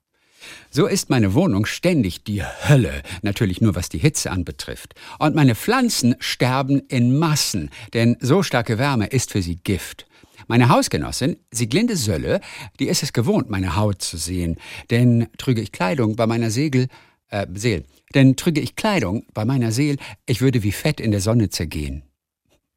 [0.69, 4.93] So ist meine Wohnung ständig die Hölle, natürlich nur was die Hitze anbetrifft.
[5.19, 10.06] Und meine Pflanzen sterben in Massen, denn so starke Wärme ist für sie Gift.
[10.47, 12.39] Meine Hausgenossin, Sieglinde Sölle,
[12.79, 14.55] die ist es gewohnt, meine Haut zu sehen.
[14.89, 16.87] Denn trüge ich Kleidung bei meiner Segel,
[17.29, 17.83] äh, Seel,
[18.15, 22.03] denn trüge ich Kleidung bei meiner Seel, ich würde wie Fett in der Sonne zergehen.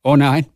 [0.03, 0.47] Oh nein,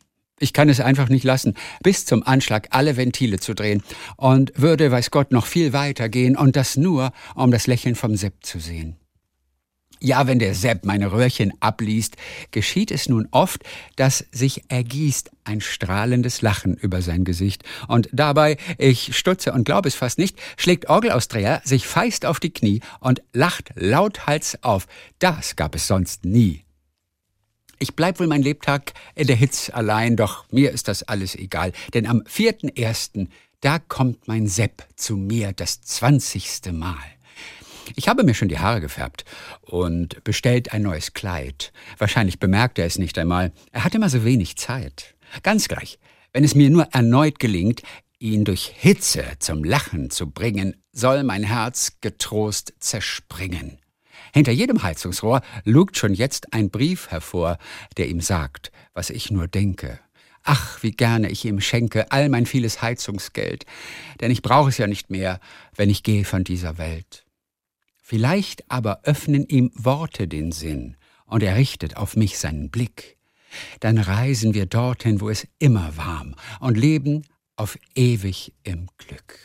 [0.40, 3.82] ich kann es einfach nicht lassen, bis zum Anschlag alle Ventile zu drehen
[4.16, 8.16] und würde, weiß Gott, noch viel weiter gehen und das nur, um das Lächeln vom
[8.16, 8.96] Sepp zu sehen.
[10.00, 12.16] Ja, wenn der Sepp meine Röhrchen abliest,
[12.50, 13.62] geschieht es nun oft,
[13.96, 17.64] dass sich ergießt ein strahlendes Lachen über sein Gesicht.
[17.88, 22.52] Und dabei, ich stutze und glaube es fast nicht, schlägt Orgelaustreher sich feist auf die
[22.52, 24.86] Knie und lacht lauthals auf.
[25.18, 26.64] Das gab es sonst nie.
[27.78, 31.72] Ich bleib wohl mein Lebtag in der Hitze allein, doch mir ist das alles egal,
[31.92, 33.28] denn am vierten ersten,
[33.60, 37.13] da kommt mein Sepp zu mir das zwanzigste Mal.
[37.96, 39.24] Ich habe mir schon die Haare gefärbt
[39.60, 41.72] und bestellt ein neues Kleid.
[41.98, 43.52] Wahrscheinlich bemerkt er es nicht einmal.
[43.72, 45.14] Er hat immer so wenig Zeit.
[45.42, 45.98] Ganz gleich,
[46.32, 47.82] wenn es mir nur erneut gelingt,
[48.18, 53.78] ihn durch Hitze zum Lachen zu bringen, soll mein Herz getrost zerspringen.
[54.32, 57.58] Hinter jedem Heizungsrohr lugt schon jetzt ein Brief hervor,
[57.96, 60.00] der ihm sagt, was ich nur denke.
[60.42, 63.64] Ach, wie gerne ich ihm schenke all mein vieles Heizungsgeld,
[64.20, 65.40] denn ich brauche es ja nicht mehr,
[65.74, 67.23] wenn ich gehe von dieser Welt.
[68.14, 70.96] Vielleicht aber öffnen ihm Worte den Sinn
[71.26, 73.18] und er richtet auf mich seinen Blick.
[73.80, 79.36] Dann reisen wir dorthin, wo es immer warm und leben auf ewig im Glück.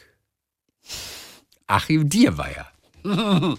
[1.65, 2.71] Achim Dierweier.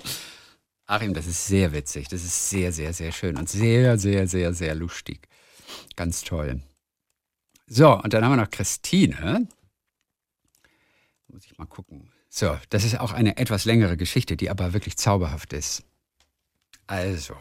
[0.87, 4.55] Achim, das ist sehr witzig, das ist sehr, sehr, sehr schön und sehr, sehr, sehr,
[4.55, 5.27] sehr lustig.
[5.97, 6.63] Ganz toll.
[7.67, 9.49] So, und dann haben wir noch Christine.
[11.27, 12.13] Muss ich mal gucken.
[12.33, 15.83] So, das ist auch eine etwas längere Geschichte, die aber wirklich zauberhaft ist.
[16.87, 17.35] Also,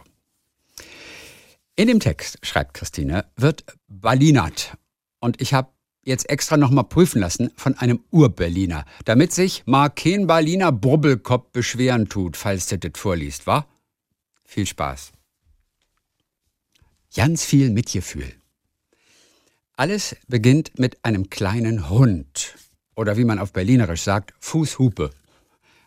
[1.76, 4.78] in dem Text, schreibt Christine, wird Balinat.
[5.20, 5.70] Und ich habe
[6.04, 9.90] jetzt extra nochmal prüfen lassen von einem Ur-Berliner, damit sich mal
[10.28, 13.68] Berliner Brubbelkopf beschweren tut, falls der das vorliest, wa?
[14.44, 15.12] Viel Spaß.
[17.16, 18.34] Ganz viel Mitgefühl.
[19.76, 22.56] Alles beginnt mit einem kleinen Hund.
[23.00, 25.12] Oder wie man auf Berlinerisch sagt, Fußhupe.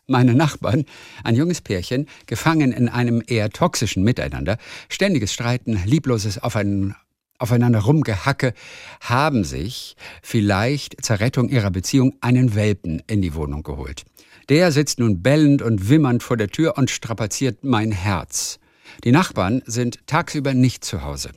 [0.07, 0.87] Meine Nachbarn,
[1.23, 4.57] ein junges Pärchen, gefangen in einem eher toxischen Miteinander,
[4.89, 8.55] ständiges Streiten, liebloses Aufeinander rumgehacke,
[9.03, 14.05] haben sich vielleicht zur Rettung ihrer Beziehung einen Welpen in die Wohnung geholt.
[14.49, 18.59] Der sitzt nun bellend und wimmernd vor der Tür und strapaziert mein Herz.
[19.05, 21.33] Die Nachbarn sind tagsüber nicht zu Hause.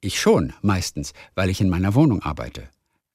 [0.00, 2.68] Ich schon, meistens, weil ich in meiner Wohnung arbeite.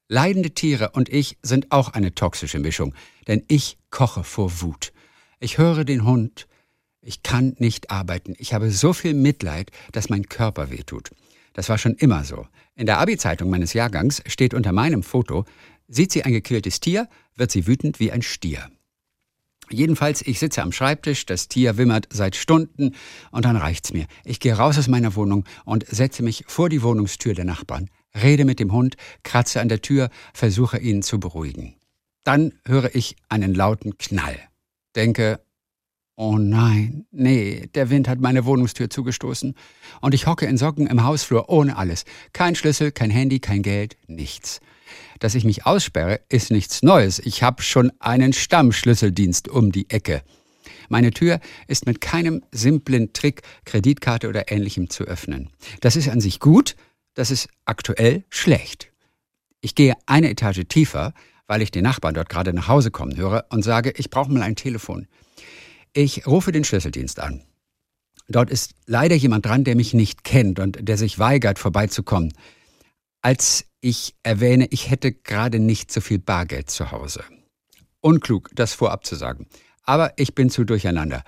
[0.08, 2.94] Leidende Tiere und ich sind auch eine toxische Mischung,
[3.28, 4.94] denn ich koche vor Wut.
[5.40, 6.48] Ich höre den Hund,
[7.02, 8.36] ich kann nicht arbeiten.
[8.38, 11.10] Ich habe so viel Mitleid, dass mein Körper wehtut.
[11.54, 12.48] Das war schon immer so.
[12.76, 15.46] In der Abi-Zeitung meines Jahrgangs steht unter meinem Foto,
[15.88, 18.70] sieht sie ein gequältes Tier, wird sie wütend wie ein Stier.
[19.70, 22.94] Jedenfalls, ich sitze am Schreibtisch, das Tier wimmert seit Stunden
[23.32, 24.06] und dann reicht's mir.
[24.24, 27.90] Ich gehe raus aus meiner Wohnung und setze mich vor die Wohnungstür der Nachbarn,
[28.22, 31.76] rede mit dem Hund, kratze an der Tür, versuche ihn zu beruhigen.
[32.24, 34.40] Dann höre ich einen lauten Knall.
[34.96, 35.40] Denke,
[36.18, 39.54] Oh nein, nee, der Wind hat meine Wohnungstür zugestoßen.
[40.00, 42.06] Und ich hocke in Socken im Hausflur ohne alles.
[42.32, 44.62] Kein Schlüssel, kein Handy, kein Geld, nichts.
[45.20, 47.20] Dass ich mich aussperre, ist nichts Neues.
[47.20, 50.24] Ich habe schon einen Stammschlüsseldienst um die Ecke.
[50.88, 55.50] Meine Tür ist mit keinem simplen Trick, Kreditkarte oder ähnlichem zu öffnen.
[55.82, 56.78] Das ist an sich gut,
[57.16, 58.92] das ist aktuell schlecht.
[59.62, 61.14] Ich gehe eine Etage tiefer,
[61.48, 64.44] weil ich den Nachbarn dort gerade nach Hause kommen höre und sage, ich brauche mal
[64.44, 65.08] ein Telefon.
[65.94, 67.42] Ich rufe den Schlüsseldienst an.
[68.28, 72.34] Dort ist leider jemand dran, der mich nicht kennt und der sich weigert, vorbeizukommen.
[73.22, 77.24] Als ich erwähne, ich hätte gerade nicht so viel Bargeld zu Hause.
[78.02, 79.48] Unklug, das vorab zu sagen.
[79.84, 81.24] Aber ich bin zu durcheinander.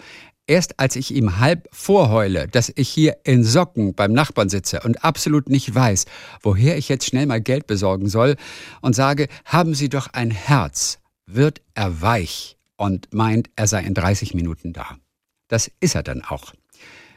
[0.49, 5.03] Erst als ich ihm halb vorheule, dass ich hier in Socken beim Nachbarn sitze und
[5.03, 6.05] absolut nicht weiß,
[6.41, 8.37] woher ich jetzt schnell mal Geld besorgen soll,
[8.81, 13.93] und sage, haben Sie doch ein Herz, wird er weich und meint, er sei in
[13.93, 14.97] 30 Minuten da.
[15.49, 16.53] Das ist er dann auch.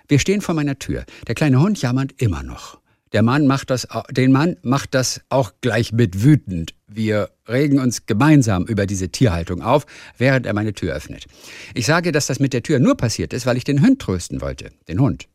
[0.08, 1.04] Wir stehen vor meiner Tür.
[1.28, 2.80] Der kleine Hund jammert immer noch.
[3.12, 6.74] Der Mann macht das, den Mann macht das auch gleich mit wütend.
[6.93, 9.86] Wir regen uns gemeinsam über diese Tierhaltung auf,
[10.18, 11.26] während er meine Tür öffnet.
[11.72, 14.41] Ich sage, dass das mit der Tür nur passiert ist, weil ich den Hund trösten
[14.41, 14.70] wollte.
[14.88, 15.28] Den Hund.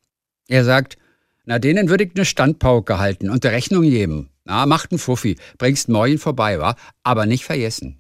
[0.50, 0.98] Er sagt,
[1.46, 4.30] na, denen würde ich eine Standpauke halten und der Rechnung geben.
[4.44, 6.76] Na, macht ein Fuffi, bringst morgen vorbei, wa?
[7.04, 8.00] Aber nicht vergessen.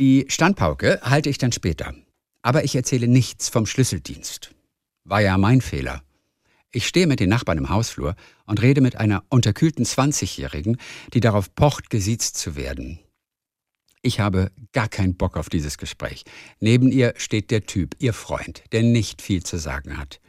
[0.00, 1.94] Die Standpauke halte ich dann später.
[2.42, 4.50] Aber ich erzähle nichts vom Schlüsseldienst.
[5.04, 6.02] War ja mein Fehler.
[6.76, 10.76] Ich stehe mit den Nachbarn im Hausflur und rede mit einer unterkühlten 20-Jährigen,
[11.14, 12.98] die darauf pocht, gesiezt zu werden.
[14.02, 16.24] Ich habe gar keinen Bock auf dieses Gespräch.
[16.60, 20.20] Neben ihr steht der Typ, ihr Freund, der nicht viel zu sagen hat.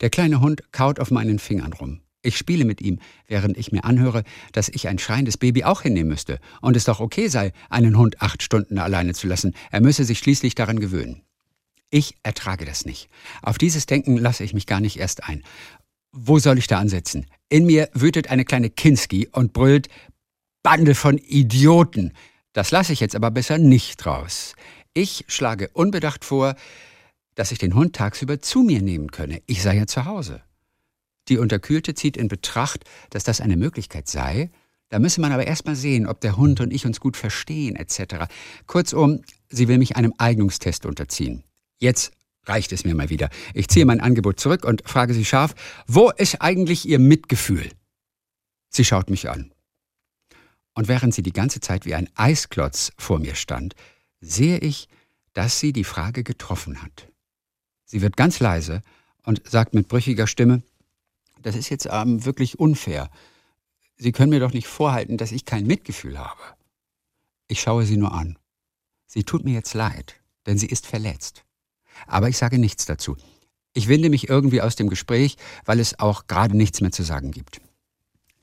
[0.00, 2.00] Der kleine Hund kaut auf meinen Fingern rum.
[2.22, 4.22] Ich spiele mit ihm, während ich mir anhöre,
[4.52, 8.22] dass ich ein schreiendes Baby auch hinnehmen müsste und es doch okay sei, einen Hund
[8.22, 9.52] acht Stunden alleine zu lassen.
[9.72, 11.24] Er müsse sich schließlich daran gewöhnen.
[11.90, 13.08] Ich ertrage das nicht.
[13.40, 15.42] Auf dieses Denken lasse ich mich gar nicht erst ein.
[16.12, 17.26] Wo soll ich da ansetzen?
[17.48, 19.88] In mir wütet eine kleine Kinski und brüllt
[20.62, 22.12] Bande von Idioten.
[22.52, 24.54] Das lasse ich jetzt aber besser nicht raus.
[24.94, 26.56] Ich schlage unbedacht vor,
[27.34, 29.42] dass ich den Hund tagsüber zu mir nehmen könne.
[29.46, 30.42] Ich sei ja zu Hause.
[31.28, 34.50] Die Unterkühlte zieht in Betracht, dass das eine Möglichkeit sei.
[34.88, 37.76] Da müsse man aber erst mal sehen, ob der Hund und ich uns gut verstehen,
[37.76, 38.26] etc.
[38.66, 41.44] Kurzum, sie will mich einem Eignungstest unterziehen.
[41.78, 42.12] Jetzt
[42.48, 43.30] reicht es mir mal wieder.
[43.54, 45.54] Ich ziehe mein Angebot zurück und frage sie scharf,
[45.86, 47.70] wo ist eigentlich ihr Mitgefühl?
[48.70, 49.52] Sie schaut mich an.
[50.74, 53.74] Und während sie die ganze Zeit wie ein Eisklotz vor mir stand,
[54.20, 54.88] sehe ich,
[55.32, 57.08] dass sie die Frage getroffen hat.
[57.84, 58.82] Sie wird ganz leise
[59.24, 60.62] und sagt mit brüchiger Stimme,
[61.42, 63.10] das ist jetzt ähm, wirklich unfair.
[63.96, 66.40] Sie können mir doch nicht vorhalten, dass ich kein Mitgefühl habe.
[67.48, 68.38] Ich schaue sie nur an.
[69.06, 71.44] Sie tut mir jetzt leid, denn sie ist verletzt.
[72.06, 73.16] Aber ich sage nichts dazu.
[73.74, 77.30] Ich winde mich irgendwie aus dem Gespräch, weil es auch gerade nichts mehr zu sagen
[77.30, 77.60] gibt.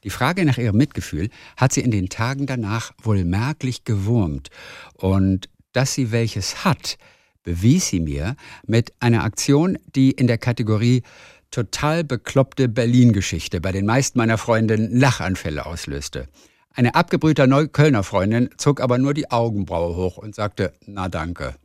[0.03, 4.49] Die Frage nach ihrem Mitgefühl hat sie in den Tagen danach wohl merklich gewurmt.
[4.93, 6.97] Und dass sie welches hat,
[7.43, 8.35] bewies sie mir
[8.67, 11.01] mit einer Aktion, die in der Kategorie
[11.49, 16.27] total bekloppte Berlin-Geschichte bei den meisten meiner Freundinnen Lachanfälle auslöste.
[16.73, 21.55] Eine abgebrühter Neuköllner Freundin zog aber nur die Augenbraue hoch und sagte, na danke.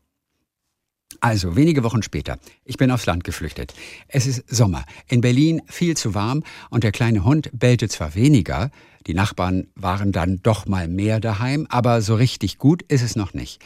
[1.21, 2.39] Also, wenige Wochen später.
[2.65, 3.75] Ich bin aufs Land geflüchtet.
[4.09, 4.85] Es ist Sommer.
[5.07, 8.71] In Berlin viel zu warm und der kleine Hund bellte zwar weniger,
[9.07, 13.33] die Nachbarn waren dann doch mal mehr daheim, aber so richtig gut ist es noch
[13.33, 13.61] nicht.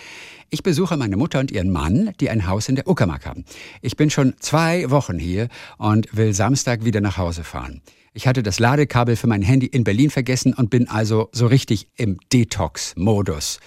[0.51, 3.45] Ich besuche meine Mutter und ihren Mann, die ein Haus in der Uckermark haben.
[3.83, 7.83] Ich bin schon zwei Wochen hier und will Samstag wieder nach Hause fahren.
[8.13, 11.89] Ich hatte das Ladekabel für mein Handy in Berlin vergessen und bin also so richtig
[11.97, 13.59] im Detox-Modus.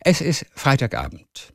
[0.00, 1.53] Es ist Freitagabend.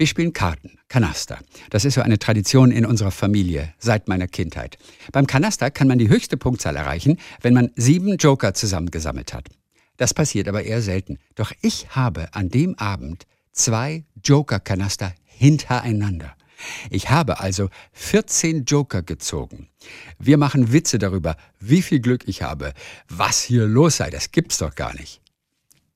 [0.00, 1.40] Wir spielen Karten, Kanaster.
[1.68, 4.78] Das ist so eine Tradition in unserer Familie seit meiner Kindheit.
[5.12, 9.48] Beim Kanaster kann man die höchste Punktzahl erreichen, wenn man sieben Joker zusammengesammelt hat.
[9.98, 11.18] Das passiert aber eher selten.
[11.34, 16.34] Doch ich habe an dem Abend zwei Joker-Kanaster hintereinander.
[16.88, 19.68] Ich habe also 14 Joker gezogen.
[20.18, 22.72] Wir machen Witze darüber, wie viel Glück ich habe,
[23.10, 25.20] was hier los sei, das gibt's doch gar nicht.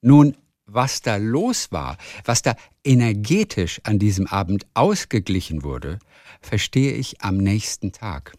[0.02, 0.36] Nun,
[0.66, 5.98] was da los war, was da energetisch an diesem Abend ausgeglichen wurde,
[6.40, 8.32] verstehe ich am nächsten Tag.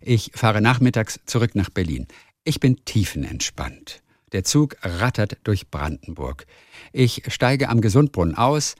[0.00, 2.06] Ich fahre nachmittags zurück nach Berlin.
[2.44, 4.02] Ich bin tiefenentspannt.
[4.32, 6.46] Der Zug rattert durch Brandenburg.
[6.92, 8.74] Ich steige am Gesundbrunnen aus,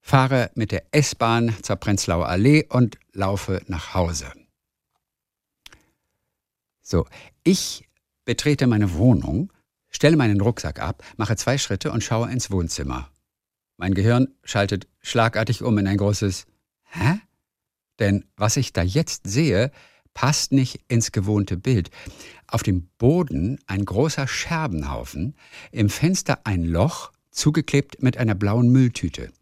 [0.00, 4.32] fahre mit der S-Bahn zur Prenzlauer Allee und laufe nach Hause.
[6.80, 7.06] So,
[7.44, 7.88] ich
[8.24, 9.52] betrete meine Wohnung
[9.92, 13.08] stelle meinen Rucksack ab, mache zwei Schritte und schaue ins Wohnzimmer.
[13.76, 16.46] Mein Gehirn schaltet schlagartig um in ein großes
[16.84, 17.20] Hä?
[17.98, 19.70] Denn was ich da jetzt sehe,
[20.14, 21.90] passt nicht ins gewohnte Bild.
[22.46, 25.36] Auf dem Boden ein großer Scherbenhaufen,
[25.70, 29.32] im Fenster ein Loch, zugeklebt mit einer blauen Mülltüte.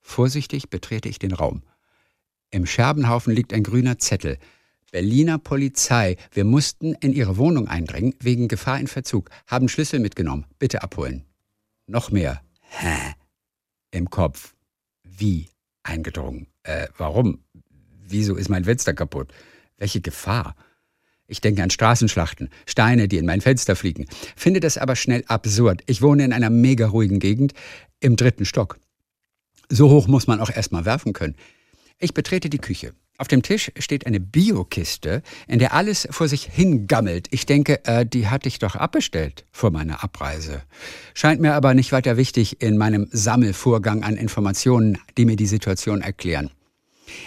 [0.00, 1.62] Vorsichtig betrete ich den Raum.
[2.50, 4.38] Im Scherbenhaufen liegt ein grüner Zettel.
[4.90, 6.16] Berliner Polizei.
[6.32, 9.30] Wir mussten in Ihre Wohnung eindringen wegen Gefahr in Verzug.
[9.46, 10.46] Haben Schlüssel mitgenommen.
[10.58, 11.24] Bitte abholen.
[11.86, 12.40] Noch mehr.
[12.60, 13.14] Hä?
[13.90, 14.54] Im Kopf.
[15.04, 15.48] Wie
[15.82, 16.46] eingedrungen?
[16.62, 17.44] Äh, warum?
[18.06, 19.32] Wieso ist mein Fenster kaputt?
[19.76, 20.54] Welche Gefahr?
[21.26, 24.06] Ich denke an Straßenschlachten, Steine, die in mein Fenster fliegen.
[24.34, 25.82] Finde das aber schnell absurd.
[25.86, 27.52] Ich wohne in einer mega ruhigen Gegend
[28.00, 28.78] im dritten Stock.
[29.68, 31.36] So hoch muss man auch erstmal werfen können.
[31.98, 32.94] Ich betrete die Küche.
[33.20, 37.26] Auf dem Tisch steht eine Biokiste, in der alles vor sich hingammelt.
[37.32, 40.62] Ich denke, äh, die hatte ich doch abbestellt vor meiner Abreise.
[41.14, 46.00] Scheint mir aber nicht weiter wichtig in meinem Sammelvorgang an Informationen, die mir die Situation
[46.00, 46.52] erklären.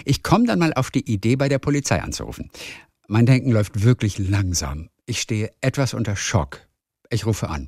[0.06, 2.50] Ich komme dann mal auf die Idee, bei der Polizei anzurufen.
[3.08, 4.88] Mein Denken läuft wirklich langsam.
[5.06, 6.62] Ich stehe etwas unter Schock.
[7.10, 7.68] Ich rufe an.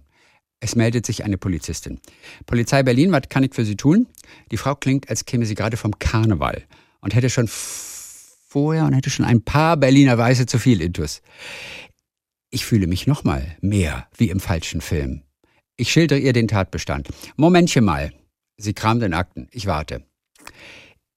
[0.61, 1.99] Es meldet sich eine Polizistin.
[2.45, 4.07] Polizei Berlin, was kann ich für Sie tun?
[4.49, 6.63] Die Frau klingt, als käme sie gerade vom Karneval
[7.01, 7.49] und hätte schon
[8.53, 11.21] vorher und hätte schon ein paar Berliner Weiße zu viel intus.
[12.51, 15.23] Ich fühle mich nochmal mehr wie im falschen Film.
[15.75, 17.09] Ich schildere ihr den Tatbestand.
[17.35, 18.13] Momentchen mal.
[18.57, 19.47] Sie kramt in Akten.
[19.51, 20.03] Ich warte.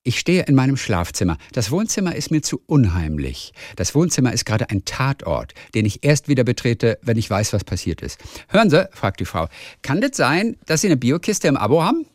[0.03, 1.37] Ich stehe in meinem Schlafzimmer.
[1.53, 3.53] Das Wohnzimmer ist mir zu unheimlich.
[3.75, 7.65] Das Wohnzimmer ist gerade ein Tatort, den ich erst wieder betrete, wenn ich weiß, was
[7.65, 8.19] passiert ist.
[8.49, 9.49] Hören Sie, fragt die Frau,
[9.83, 12.07] kann das sein, dass Sie eine Biokiste im Abo haben?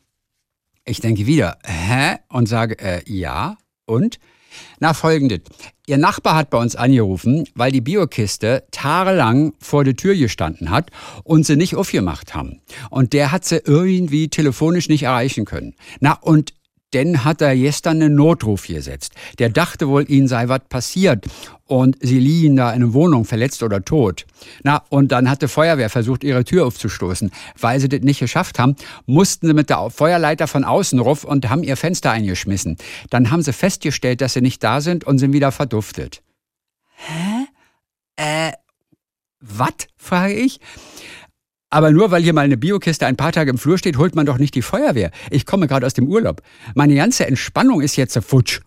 [0.84, 2.16] Ich denke wieder, hä?
[2.30, 3.58] Und sage, äh, ja.
[3.86, 4.18] Und?
[4.80, 5.42] Na, folgendes.
[5.88, 10.90] Ihr Nachbar hat bei uns angerufen, weil die Biokiste tagelang vor der Tür gestanden hat
[11.24, 12.62] und sie nicht aufgemacht haben.
[12.90, 15.76] Und der hat sie irgendwie telefonisch nicht erreichen können.
[16.00, 16.54] Na, und
[16.94, 19.14] denn hat er gestern einen Notruf gesetzt.
[19.40, 21.26] Der dachte wohl, ihnen sei was passiert
[21.66, 24.26] und sie liegen da in einer Wohnung, verletzt oder tot.
[24.64, 27.32] Na, und dann hat die Feuerwehr versucht, ihre Tür aufzustoßen.
[27.58, 28.76] Weil sie das nicht geschafft haben,
[29.06, 32.78] mussten sie mit der Feuerleiter von außen ruf und haben ihr Fenster eingeschmissen.
[33.10, 36.22] Dann haben sie festgestellt, dass sie nicht da sind und sind wieder verduftet.
[36.96, 37.46] Hä?
[38.18, 38.52] Äh,
[39.40, 39.72] was?
[39.98, 40.60] frage ich.
[41.72, 44.26] Aber nur weil hier mal eine Biokiste ein paar Tage im Flur steht, holt man
[44.26, 45.10] doch nicht die Feuerwehr.
[45.32, 46.44] Ich komme gerade aus dem Urlaub.
[46.76, 48.60] Meine ganze Entspannung ist jetzt futsch.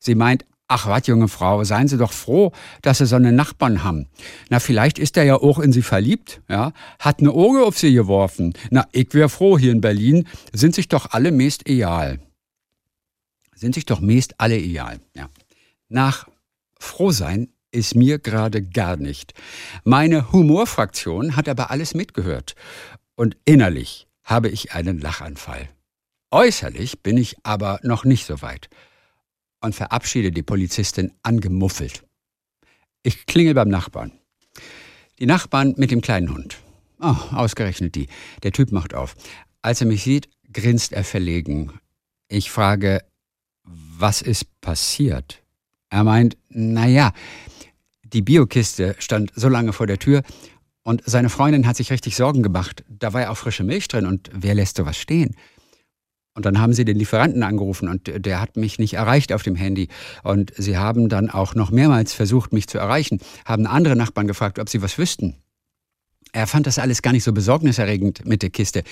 [0.00, 2.50] Sie meint, ach wat, junge Frau, seien Sie doch froh,
[2.82, 4.08] dass Sie so einen Nachbarn haben.
[4.50, 6.72] Na, vielleicht ist er ja auch in Sie verliebt, ja?
[6.98, 8.54] Hat eine Auge auf Sie geworfen.
[8.70, 12.18] Na, ich wär froh, hier in Berlin sind sich doch alle meist egal.
[13.54, 15.28] Sind sich doch meist alle egal, ja.
[15.88, 16.26] Nach
[16.80, 19.34] Frohsein ist mir gerade gar nicht.
[19.84, 22.54] Meine Humorfraktion hat aber alles mitgehört.
[23.16, 25.68] Und innerlich habe ich einen Lachanfall.
[26.30, 28.68] Äußerlich bin ich aber noch nicht so weit
[29.60, 32.04] und verabschiede die Polizistin angemuffelt.
[33.02, 34.12] Ich klingel beim Nachbarn.
[35.18, 36.58] Die Nachbarn mit dem kleinen Hund.
[37.00, 38.08] Oh, ausgerechnet die.
[38.42, 39.14] Der Typ macht auf.
[39.62, 41.78] Als er mich sieht, grinst er verlegen.
[42.28, 43.02] Ich frage,
[43.62, 45.42] was ist passiert?
[45.90, 47.12] Er meint, na ja,
[48.14, 50.22] die Biokiste stand so lange vor der Tür
[50.84, 52.84] und seine Freundin hat sich richtig Sorgen gemacht.
[52.88, 55.36] Da war ja auch frische Milch drin und wer lässt sowas stehen?
[56.36, 59.54] Und dann haben sie den Lieferanten angerufen und der hat mich nicht erreicht auf dem
[59.54, 59.88] Handy.
[60.24, 64.58] Und sie haben dann auch noch mehrmals versucht, mich zu erreichen, haben andere Nachbarn gefragt,
[64.58, 65.36] ob sie was wüssten.
[66.32, 68.82] Er fand das alles gar nicht so besorgniserregend mit der Kiste.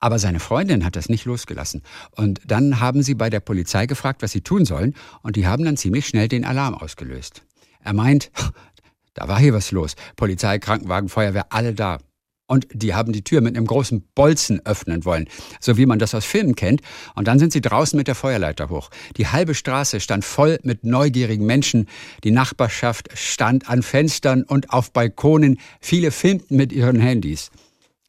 [0.00, 1.82] Aber seine Freundin hat das nicht losgelassen.
[2.16, 4.94] Und dann haben sie bei der Polizei gefragt, was sie tun sollen.
[5.22, 7.42] Und die haben dann ziemlich schnell den Alarm ausgelöst.
[7.84, 8.30] Er meint,
[9.14, 9.94] da war hier was los.
[10.16, 11.98] Polizei, Krankenwagen, Feuerwehr, alle da.
[12.46, 15.26] Und die haben die Tür mit einem großen Bolzen öffnen wollen,
[15.58, 16.82] so wie man das aus Filmen kennt.
[17.14, 18.90] Und dann sind sie draußen mit der Feuerleiter hoch.
[19.16, 21.88] Die halbe Straße stand voll mit neugierigen Menschen.
[22.24, 25.58] Die Nachbarschaft stand an Fenstern und auf Balkonen.
[25.80, 27.50] Viele filmten mit ihren Handys.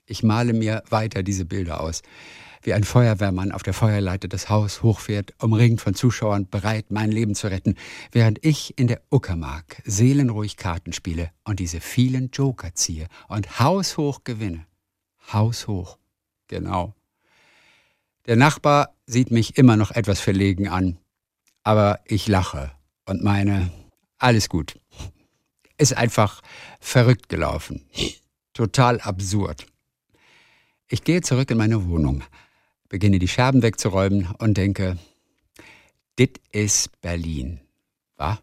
[0.06, 2.02] Ich male mir weiter diese Bilder aus
[2.64, 7.36] wie ein Feuerwehrmann auf der Feuerleiter das Haus hochfährt, umringt von Zuschauern, bereit, mein Leben
[7.36, 7.76] zu retten,
[8.12, 14.24] während ich in der Uckermark seelenruhig Karten spiele und diese vielen Joker ziehe und haushoch
[14.24, 14.66] gewinne.
[15.32, 15.98] Haushoch.
[16.48, 16.96] Genau.
[18.26, 20.98] Der Nachbar sieht mich immer noch etwas verlegen an,
[21.64, 22.72] aber ich lache
[23.06, 23.72] und meine,
[24.18, 24.80] alles gut.
[25.78, 26.42] Ist einfach
[26.80, 27.86] verrückt gelaufen.
[28.54, 29.66] Total absurd.
[30.88, 32.24] Ich gehe zurück in meine Wohnung,
[32.94, 35.00] beginne die Scherben wegzuräumen und denke,
[36.20, 37.60] dit ist Berlin.
[38.18, 38.38] Wa?